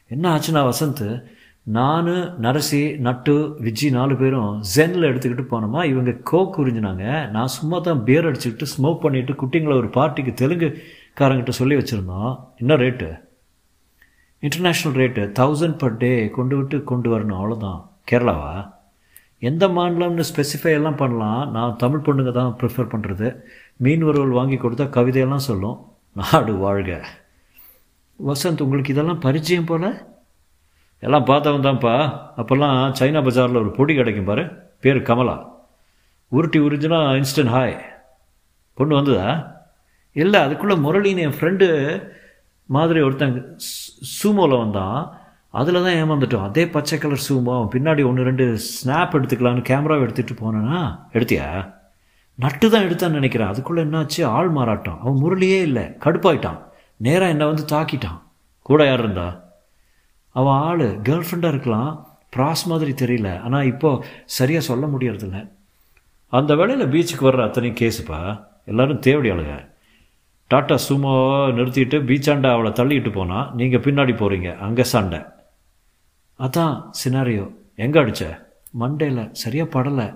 என்ன 0.07 0.23
ஆச்சுன்னா 0.35 0.69
வசந்த் 0.69 1.23
நான் 1.63 2.07
நரசி 2.41 2.97
நட்டு 2.97 3.55
விஜி 3.61 3.91
நாலு 3.91 4.15
பேரும் 4.15 4.63
ஜென்னில் 4.75 5.07
எடுத்துக்கிட்டு 5.09 5.45
போனோமா? 5.51 5.85
இவங்க 5.85 6.11
கோக் 6.23 6.59
உறிஞ்சினாங்க. 6.59 7.29
நான் 7.29 7.47
சும்மா 7.47 7.79
தான் 7.79 8.03
பியர் 8.03 8.31
அடிச்சுக்கிட்டு 8.31 8.65
ஸ்மோக் 8.77 9.03
பண்ணிவிட்டு 9.03 9.35
குட்டிங்களை 9.41 9.75
ஒரு 9.75 9.87
பார்ட்டிக்கு 9.87 10.81
காரங்கிட்ட 11.19 11.49
சொல்லி 11.49 11.75
வச்சுருந்தோம் 11.75 12.39
என்ன 12.57 12.75
rate 12.75 13.19
international 14.41 14.97
rate 14.99 15.31
thousand 15.39 15.77
per 15.77 15.97
day 15.97 16.29
கொண்டு 16.29 16.55
விட்டு 16.55 16.83
கொண்டு 16.83 17.19
வரணும் 17.19 17.33
அவ்வளோதான் 17.33 17.89
கேரளாவா? 18.11 18.73
எந்த 19.39 19.67
மாநிலம்னு 19.67 20.23
ஸ்பெசிஃபை 20.35 20.71
எல்லாம் 20.71 20.95
பண்ணலாம். 20.95 21.51
நான் 21.51 21.75
தமிழ் 21.75 21.99
பொண்ணுங்க 21.99 22.31
தான் 22.31 22.57
ப்ரிஃபர் 22.59 22.91
பண்ணுறது 22.93 23.39
மீன் 23.75 24.03
வறுவல் 24.03 24.29
வாங்கி 24.29 24.55
கொடுத்தா 24.55 24.89
கவிதையெல்லாம் 24.89 25.47
சொல்லும். 25.49 25.91
நாடு 26.13 26.55
வாழ்க. 26.55 27.05
வசந்த் 28.25 28.61
உங்களுக்கு 28.61 28.91
இதெல்லாம் 28.91 29.19
பரிச்சயம் 29.19 29.65
போல்? 29.65 30.05
எல்லாம் 30.99 31.25
பார்த்தவன் 31.25 31.65
தான்ப்பா. 31.67 32.19
அப்போல்லாம் 32.37 32.93
சைனா 32.99 33.23
பஜாரில் 33.23 33.55
ஒரு 33.55 33.71
பொடி 33.71 33.95
கிடைக்கும் 33.95 34.25
பாரு. 34.25 34.51
பேர் 34.79 35.01
கமலா. 35.01 35.49
உருட்டி 36.27 36.59
உறிஞ்சினா 36.59 37.23
இன்ஸ்டன்ட் 37.23 37.53
ஹாய் 37.57 37.79
பொண்ணு 38.73 38.95
வந்ததா? 38.95 39.60
இல்லை 40.13 40.39
அதுக்குள்ளே 40.39 40.75
முரளின்னு 40.75 41.17
என் 41.17 41.39
ஃப்ரெண்டு 41.39 41.67
மாதிரி 42.65 43.01
ஒருத்தன் 43.01 43.57
சூமோவில் 44.23 44.57
வந்தான். 44.57 45.19
அதில் 45.49 45.83
தான் 45.83 45.93
ஏமாந்துட்டோம். 45.93 46.43
அதே 46.43 46.69
பச்சை 46.69 46.97
கலர் 46.97 47.21
சூமோ 47.29 47.63
அவன் 47.63 47.81
பின்னாடி 47.81 48.05
ஒன்று 48.05 48.23
ரெண்டு 48.23 48.57
ஸ்னாப் 48.59 49.15
எடுத்துக்கலான்னு 49.15 49.61
கேமராவை 49.61 50.05
எடுத்துகிட்டு 50.07 50.37
போனேன்னா 50.41 50.99
எடுத்தியா? 51.13 51.73
நட்டு 52.35 52.69
தான் 52.69 52.83
எடுத்தான்னு 52.83 53.09
நினைக்கிறேன். 53.09 53.47
அதுக்குள்ளே 53.47 53.83
என்னாச்சு? 53.83 54.25
ஆள் 54.25 54.49
மாறாட்டம். 54.49 54.99
அவன் 54.99 55.21
முரளியே 55.23 55.61
இல்லை. 55.61 55.83
கடுப்பாயிட்டான். 55.83 56.61
நேராக 56.97 57.29
என்னை 57.29 57.45
வந்து 57.45 57.65
தாக்கிட்டான். 57.65 58.21
கூட 58.61 58.85
யார் 58.85 58.99
இருந்தா? 58.99 59.43
அவன் 60.29 60.53
ஆள் 60.53 60.79
கேர்ள் 60.79 61.23
ஃப்ரெண்டாக 61.31 61.47
இருக்கலாம். 61.47 62.07
ப்ராஸ் 62.35 62.65
மாதிரி 62.65 63.05
தெரியல. 63.05 63.41
ஆனால் 63.41 63.65
இப்போது 63.65 64.05
சரியாக 64.25 64.65
சொல்ல 64.65 64.85
முடியறதில்ல. 64.85 65.49
அந்த 66.27 66.55
வேளையில் 66.55 66.87
பீச்சுக்கு 66.87 67.23
வர்ற 67.23 67.43
அத்தனையும் 67.43 67.77
கேஸுப்பா 67.77 68.43
எல்லோரும் 68.65 68.99
தேவடி 68.99 69.29
ஆளுங்க 69.29 69.70
டாட்டா 70.51 70.75
சுமோவை 70.87 71.53
நிறுத்திட்டு 71.57 71.97
பீச்சாண்டா 72.09 72.49
அவளை 72.51 72.71
தள்ளிட்டு 72.71 73.11
போனால் 73.11 73.51
நீங்கள் 73.59 73.83
பின்னாடி 73.85 74.13
போகிறீங்க 74.21 74.57
அங்கே 74.57 74.83
சண்டை. 74.83 75.19
அதான் 76.39 76.75
சினாரியோ 77.01 77.45
எங்கே 77.75 77.99
அடித்த 77.99 78.49
மண்டேல 78.81 79.31
சரியாக 79.31 79.73
படலை. 79.75 80.07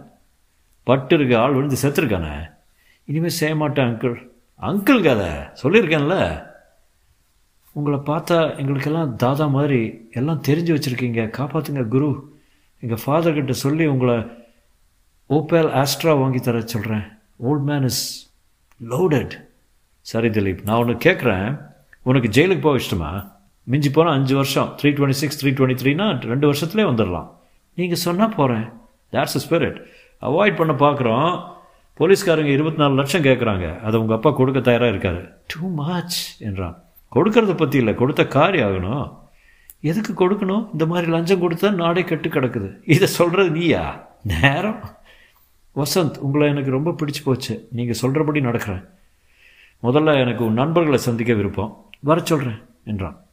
பட்டு 0.83 1.15
இருக்க 1.15 1.39
ஆள் 1.39 1.53
விழுந்து 1.53 1.77
செத்துருக்கானே. 1.83 2.33
இனிமேல் 3.05 3.37
செய்ய 3.39 3.55
மாட்டேன் 3.55 3.87
அங்கிள் 3.89 4.17
அங்கிள் 4.59 5.05
கதை. 5.07 5.29
சொல்லியிருக்கேன்ல. 5.61 6.17
உங்களை 7.71 7.99
பார்த்தா 7.99 8.57
எங்களுக்கெல்லாம் 8.57 9.15
தாதா 9.15 9.47
மாதிரி 9.47 10.09
எல்லாம் 10.11 10.43
தெரிஞ்சு 10.47 10.73
வச்சுருக்கீங்க. 10.75 11.23
காப்பாற்றுங்க 11.37 11.87
குரு. 11.87 12.11
எங்கள் 12.83 13.03
ஃபாதர்கிட்ட 13.05 13.53
சொல்லி 13.65 13.85
உங்களை 13.85 14.17
ஓப்பேல் 15.29 15.69
ஆஸ்ட்ரா 15.81 16.13
வாங்கி 16.19 16.39
தர 16.39 16.61
சொல்கிறேன் 16.61 17.05
ஓல்ட் 17.37 17.67
மேன் 17.71 17.83
இஸ் 17.83 18.03
லோடட் 18.81 19.44
சரி 20.11 20.27
திலீப் 20.27 20.59
நான் 20.63 20.77
ஒன்று 20.77 21.11
கேட்குறேன் 21.11 21.59
உனக்கு 22.03 22.29
ஜெயிலுக்கு 22.29 22.61
போக 22.61 22.77
இஷ்டமா? 22.77 23.31
மிஞ்சி 23.63 23.89
போனால் 23.91 24.13
அஞ்சு 24.13 24.35
வருஷம். 24.35 24.75
Three 24.81 24.85
twenty 24.85 25.09
six 25.09 25.45
three 25.45 25.49
twenty 25.49 25.77
த்ரீனா 25.81 26.25
ரெண்டு 26.25 26.53
வருஷத்துலேயே 26.53 26.85
வந்துடலாம். 26.89 27.29
நீங்கள் 27.73 27.97
சொன்னால் 27.97 28.35
போகிறேன் 28.35 28.67
தேட்ஸ் 29.11 29.35
அ 29.35 29.41
ஸ்பிரிட் 29.49 29.77
அவாய்ட் 30.21 30.55
பண்ண 30.55 30.73
பார்க்குறோம் 30.73 31.43
போலீஸ்காரங்க 31.99 32.51
இருபத்தி 32.57 32.77
நாலு 32.77 32.93
லட்சம் 32.93 33.23
கேட்குறாங்க 33.23 33.81
அதை 33.81 33.99
உங்கள் 33.99 34.15
அப்பா 34.15 34.31
கொடுக்க 34.31 34.59
தயாராக 34.59 34.91
இருக்காரு. 34.91 35.29
டூ 35.47 35.73
மச் 35.73 36.41
என்றான். 36.41 36.83
கொடுக்கறத 37.15 37.57
பற்றி 37.57 37.77
இல்லை. 37.77 37.95
கொடுத்த 37.95 38.27
காரியம் 38.27 38.69
ஆகணும். 38.69 39.17
எதுக்கு 39.81 40.11
கொடுக்கணும்? 40.13 40.67
இந்த 40.71 40.85
மாதிரி 40.85 41.11
லஞ்சம் 41.11 41.41
கொடுத்தா 41.41 41.71
நாடே 41.71 42.03
கெட்டு 42.03 42.29
கிடக்குது. 42.29 42.75
இதை 42.85 43.07
சொல்கிறது 43.07 43.49
நீயா? 43.49 44.07
நேரம். 44.23 44.79
வசந்த் 45.75 46.17
உங்களை 46.17 46.47
எனக்கு 46.47 46.71
ரொம்ப 46.71 46.91
பிடிச்சி 46.91 47.21
போச்சு. 47.23 47.67
நீங்கள் 47.71 47.95
சொல்கிறபடி 47.95 48.39
நடக்கிறேன். 48.39 48.85
முதல்ல 49.85 50.19
எனக்கு 50.19 50.45
உன் 50.45 50.53
நண்பர்களை 50.53 50.97
சந்திக்க 50.97 51.33
விருப்பம். 51.33 51.89
வர 51.99 52.21
சொல்கிறேன் 52.23 52.65
என்றான். 52.83 53.25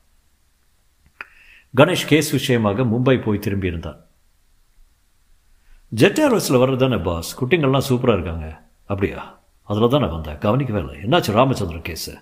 கணேஷ் 1.76 2.06
கேஸ் 2.06 2.30
விஷயமாக 2.30 2.82
மும்பை 2.82 3.22
போய் 3.22 3.38
திரும்பியிருந்தான். 3.38 3.96
ஜெட் 5.88 6.18
ஏர்வேஸில் 6.18 6.58
வர்றது 6.58 6.76
தானே 6.76 6.96
பாஸ்? 6.96 7.44
குட்டிங்கள்லாம் 7.44 7.82
சூப்பராக 7.88 8.12
இருக்காங்க. 8.12 8.62
அப்படியா? 8.86 9.40
அதில் 9.62 9.88
தானே 9.88 10.06
வந்தேன். 10.06 10.38
கவனிக்கவே 10.38 10.78
இல்லை. 10.78 10.94
என்னாச்சு 10.94 11.32
Ramachandran 11.32 11.82
case? 11.82 12.18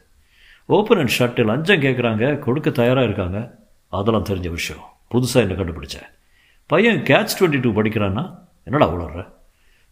Open 0.67 0.99
and 0.99 1.13
shut 1.19 1.45
லஞ்சம் 1.45 1.81
கேட்குறாங்க 1.81 2.39
கொடுக்க 2.39 2.71
தயாராக 2.71 3.05
இருக்காங்க. 3.05 3.59
அதெல்லாம் 3.89 4.25
தெரிஞ்ச 4.25 4.51
விஷயம். 4.51 4.83
புதுசாக 5.15 5.35
என்ன 5.35 5.55
கண்டுபிடிச்சேன். 5.55 6.07
பையன் 6.67 7.03
கேட்ச் 7.03 7.29
டுவெண்ட்டி 7.41 7.61
டூ 7.61 7.71
படிக்கிறான்னா? 7.71 8.39
என்னடா 8.65 8.93
உளர்ற? 8.93 9.33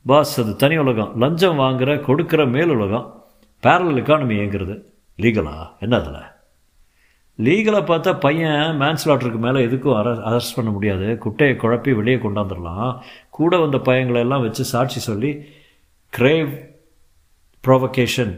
பாஸ் 0.07 0.41
அது 0.41 0.57
தனி 0.57 0.77
உலகம். 0.77 1.19
லஞ்சம் 1.19 1.59
வாங்குற 1.59 2.01
கொடுக்குற 2.01 2.51
மேல் 2.51 2.69
உலகம் 2.69 3.18
பேரல் 3.63 4.01
எக்கானமி 4.01 4.35
இயங்குறது 4.39 4.75
லீகலா 5.19 5.55
என்ன 5.81 5.95
அதில்? 6.01 6.27
லீகலாக 7.39 7.85
பார்த்தா 7.91 8.13
பையன் 8.21 8.81
மேன்ஸ்லாட்டருக்கு 8.83 9.41
மேலே 9.47 9.67
எதுக்கும் 9.67 9.97
அர 9.97 10.11
அரெஸ்ட் 10.29 10.57
பண்ண 10.57 10.71
முடியாது. 10.71 11.07
குட்டையை 11.25 11.57
குழப்பி 11.57 11.95
வெளியே 11.95 12.17
கொண்டாந்துடலாம் 12.17 12.91
கூட 13.29 13.59
வந்த 13.59 13.79
பையங்களை 13.79 14.21
எல்லாம் 14.21 14.43
வச்சு 14.43 14.65
சாட்சி 14.65 15.01
சொல்லி 15.01 15.31
கிரேவ் 16.13 16.53
ப்ரோவகேஷன் 17.65 18.35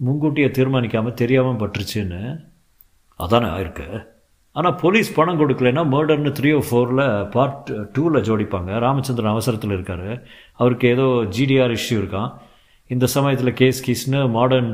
முன்கூட்டியை 0.00 0.50
தீர்மானிக்காமல் 0.50 1.18
தெரியாமல் 1.22 1.60
பட்டுருச்சுன்னு 1.62 2.22
அதானே 3.16 3.46
ஆயிருக்கு 3.46 3.88
ஆனால் 4.56 4.74
போலீஸ் 4.74 5.14
பணம் 5.14 5.38
கொடுக்கலன்னா 5.40 5.82
மர்டர்னு 5.94 6.32
த்ரீ 6.38 6.50
ஓ 6.52 6.62
ஃபோரில் 6.70 7.30
பார்ட் 7.30 7.70
டூவில் 7.94 8.26
ஜோடிப்பாங்க. 8.28 8.70
ராமச்சந்திரன் 8.78 9.30
அவசரத்தில் 9.30 9.70
இருக்கார். 9.70 10.08
அவருக்கு 10.54 10.88
ஏதோ 10.88 11.06
ஜிடிஆர் 11.36 11.76
இஷ்யூ 11.76 11.96
இருக்கான் 12.02 12.32
இந்த 12.94 13.06
சமயத்தில் 13.16 13.58
கேஸ் 13.60 13.80
கீஸ்னு 13.86 14.20
மாடர்ன் 14.36 14.72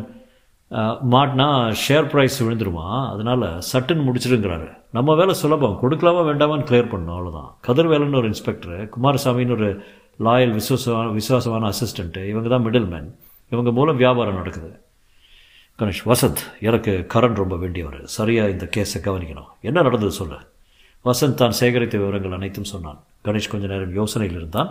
மாட்னா 1.12 1.46
ஷேர் 1.82 2.08
ப்ரைஸ் 2.12 2.36
விழுந்துருமா? 2.44 2.86
அதனால் 3.12 3.46
சட்டுன்னு 3.70 4.06
முடிச்சிடுங்கிறாரு 4.08 4.68
நம்ம 4.96 5.14
வேலை 5.20 5.34
சுலபம். 5.42 5.78
கொடுக்கலாமா 5.82 6.22
வேண்டாமான்னு 6.30 6.68
கிளியர் 6.70 6.90
பண்ணணும். 6.92 7.16
அவ்வளோதான் 7.16 7.50
கதிர் 7.66 7.90
வேலைன்னு 7.92 8.20
ஒரு 8.20 8.28
இன்ஸ்பெக்டர் 8.32 8.76
குமாரசாமின்னு 8.94 9.56
ஒரு 9.58 9.68
லாயல் 10.26 10.54
விசுவாசமான 10.58 11.08
விசுவாசமான 11.18 11.70
அசிஸ்டண்ட்டு 11.72 12.22
இவங்க 12.32 12.48
தான் 12.48 12.64
மிடில் 12.66 12.88
மேன் 12.92 13.08
இவங்க 13.52 13.70
மூலம் 13.78 14.00
வியாபாரம் 14.02 14.38
நடக்குது. 14.40 14.70
கணேஷ் 15.80 16.04
வசந்த் 16.10 16.40
எனக்கு 16.68 16.92
கரண் 17.14 17.40
ரொம்ப 17.42 17.56
வேண்டியவர். 17.56 17.98
சரியாக 18.18 18.52
இந்த 18.54 18.66
கேஸை 18.76 18.98
கவனிக்கணும். 19.04 19.50
என்ன 19.68 19.78
நடந்தது 19.82 20.12
சொல்லு? 20.20 20.38
வசந்த் 21.08 21.40
தான் 21.42 21.58
சேகரித்த 21.60 21.96
விவரங்கள் 22.02 22.36
அனைத்தும் 22.38 22.70
சொன்னான். 22.72 23.00
கணேஷ் 23.26 23.52
கொஞ்ச 23.52 23.66
நேரம் 23.66 23.96
யோசனையில் 24.00 24.38
இருந்தான். 24.40 24.70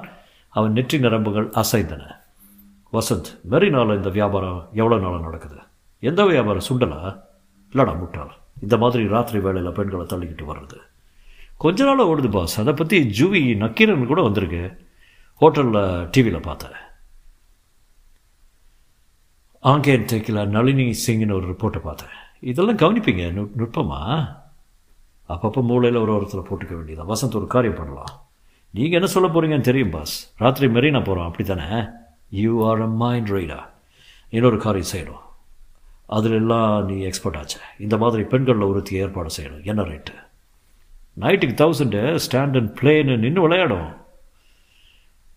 அவன் 0.58 0.76
நெற்றி 0.78 0.98
நரம்புகள் 1.00 1.48
அசைந்தன. 1.62 2.04
வசந்த் 2.94 3.30
மெரினாவில் 3.50 3.96
இந்த 3.96 4.10
வியாபாரம் 4.10 4.70
எவ்வளோ 4.74 5.02
நாளாக 5.02 5.24
நடக்குது? 5.24 5.56
எந்த 6.00 6.26
வியாபாரம் 6.26 6.64
சுண்டலா? 6.70 7.22
இல்லைடா 7.72 7.98
முட்டாள். 7.98 8.32
இந்த 8.62 8.78
மாதிரி 8.78 9.08
ராத்திரி 9.08 9.40
வேலையில் 9.40 9.72
பெண்களை 9.72 10.06
தள்ளிக்கிட்டு 10.06 10.54
வர்றது. 10.54 10.78
கொஞ்ச 11.58 11.84
நாளாக 11.84 12.16
ஓடுது 12.16 12.32
பாஸ். 12.32 12.60
அதை 12.60 12.74
பற்றி 12.74 13.12
ஜூவி 13.20 13.56
நக்கீரன் 13.56 14.08
கூட 14.08 14.22
வந்திருக்கு. 14.22 14.86
ஹோட்டலில் 15.42 16.08
டிவியில் 16.12 16.40
பார்த்தேன். 16.40 16.72
ஆங்கேன் 19.64 20.06
தேக்கில் 20.06 20.48
நளினி 20.48 20.96
சிங்னு 21.08 21.34
ஒரு 21.34 21.48
ரிப்போர்ட்டை 21.48 21.80
பார்த்தேன். 21.80 22.10
இதெல்லாம் 22.40 22.78
கவனிப்பீங்க 22.78 23.32
நு 23.32 23.50
நுட்பமா? 23.58 24.28
அப்பப்போ 25.30 25.62
மூளையில் 25.62 26.00
ஒரு 26.00 26.14
ஒருத்தர் 26.14 26.48
போட்டுக்க 26.50 26.76
வேண்டியதான் 26.76 27.08
வசந்த் 27.08 27.36
ஒரு 27.36 27.48
காரியம் 27.48 27.76
பண்ணலாம். 27.76 28.28
நீங்கள் 28.72 28.92
என்ன 28.92 29.12
சொல்ல 29.12 29.30
போகிறீங்கன்னு 29.30 29.62
தெரியும் 29.62 29.90
பாஸ். 29.90 30.34
ராத்திரி 30.38 30.74
மெரினா 30.74 30.94
போகிறோம் 30.94 31.26
அப்படி 31.26 31.48
தானே 31.48 31.84
யூ 32.30 32.70
ஆர் 32.70 32.82
அ 32.82 32.86
மைண்ட் 32.86 33.30
ரைடா 33.30 33.66
இன்னொரு 34.30 34.58
காரியம் 34.58 34.88
செய்யணும். 34.96 35.26
அதில் 36.06 36.32
எல்லாம் 36.32 36.86
நீ 36.86 37.02
எக்ஸ்பர்ட் 37.02 37.38
ஆச்சு. 37.38 37.60
இந்த 37.80 37.98
மாதிரி 37.98 38.24
பெண்களில் 38.24 38.62
ஒருத்தி 38.62 38.96
ஏற்பாடு 38.96 39.30
செய்யணும். 39.42 39.64
என்ன 39.64 39.82
ரேட்டு 39.82 40.26
நைட்டுக்கு 41.20 41.54
தௌசண்டு 41.54 42.20
ஸ்டாண்ட் 42.30 42.58
அண்ட் 42.58 42.78
பிளேனு 42.82 43.18
நின்று 43.18 43.42
விளையாடும். 43.42 43.98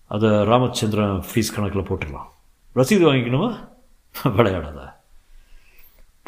அதை 0.06 0.44
ராமச்சந்திரன் 0.44 1.24
ஃபீஸ் 1.34 1.54
கணக்கில் 1.54 1.82
போட்டுடலாம். 1.82 2.26
ரசீது 2.74 3.12
வாங்கிக்கணுமா? 3.12 3.68
விளையாடாத. 4.24 4.92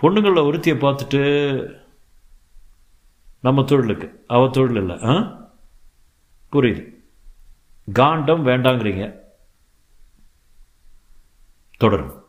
பொண்ணுங்களில் 0.02 0.44
ஒருத்தியை 0.44 0.76
பார்த்துட்டு 0.76 1.80
நம்ம 3.40 3.64
தொழிலுக்கு 3.64 4.24
அவ 4.26 4.48
தொழில் 4.48 4.76
இல்லை. 4.76 5.04
ஆ? 5.04 5.38
புரியுது. 6.52 6.94
காண்டம் 7.92 8.46
வேண்டாங்கிறீங்க. 8.46 9.21
தொடரும் 11.81 12.20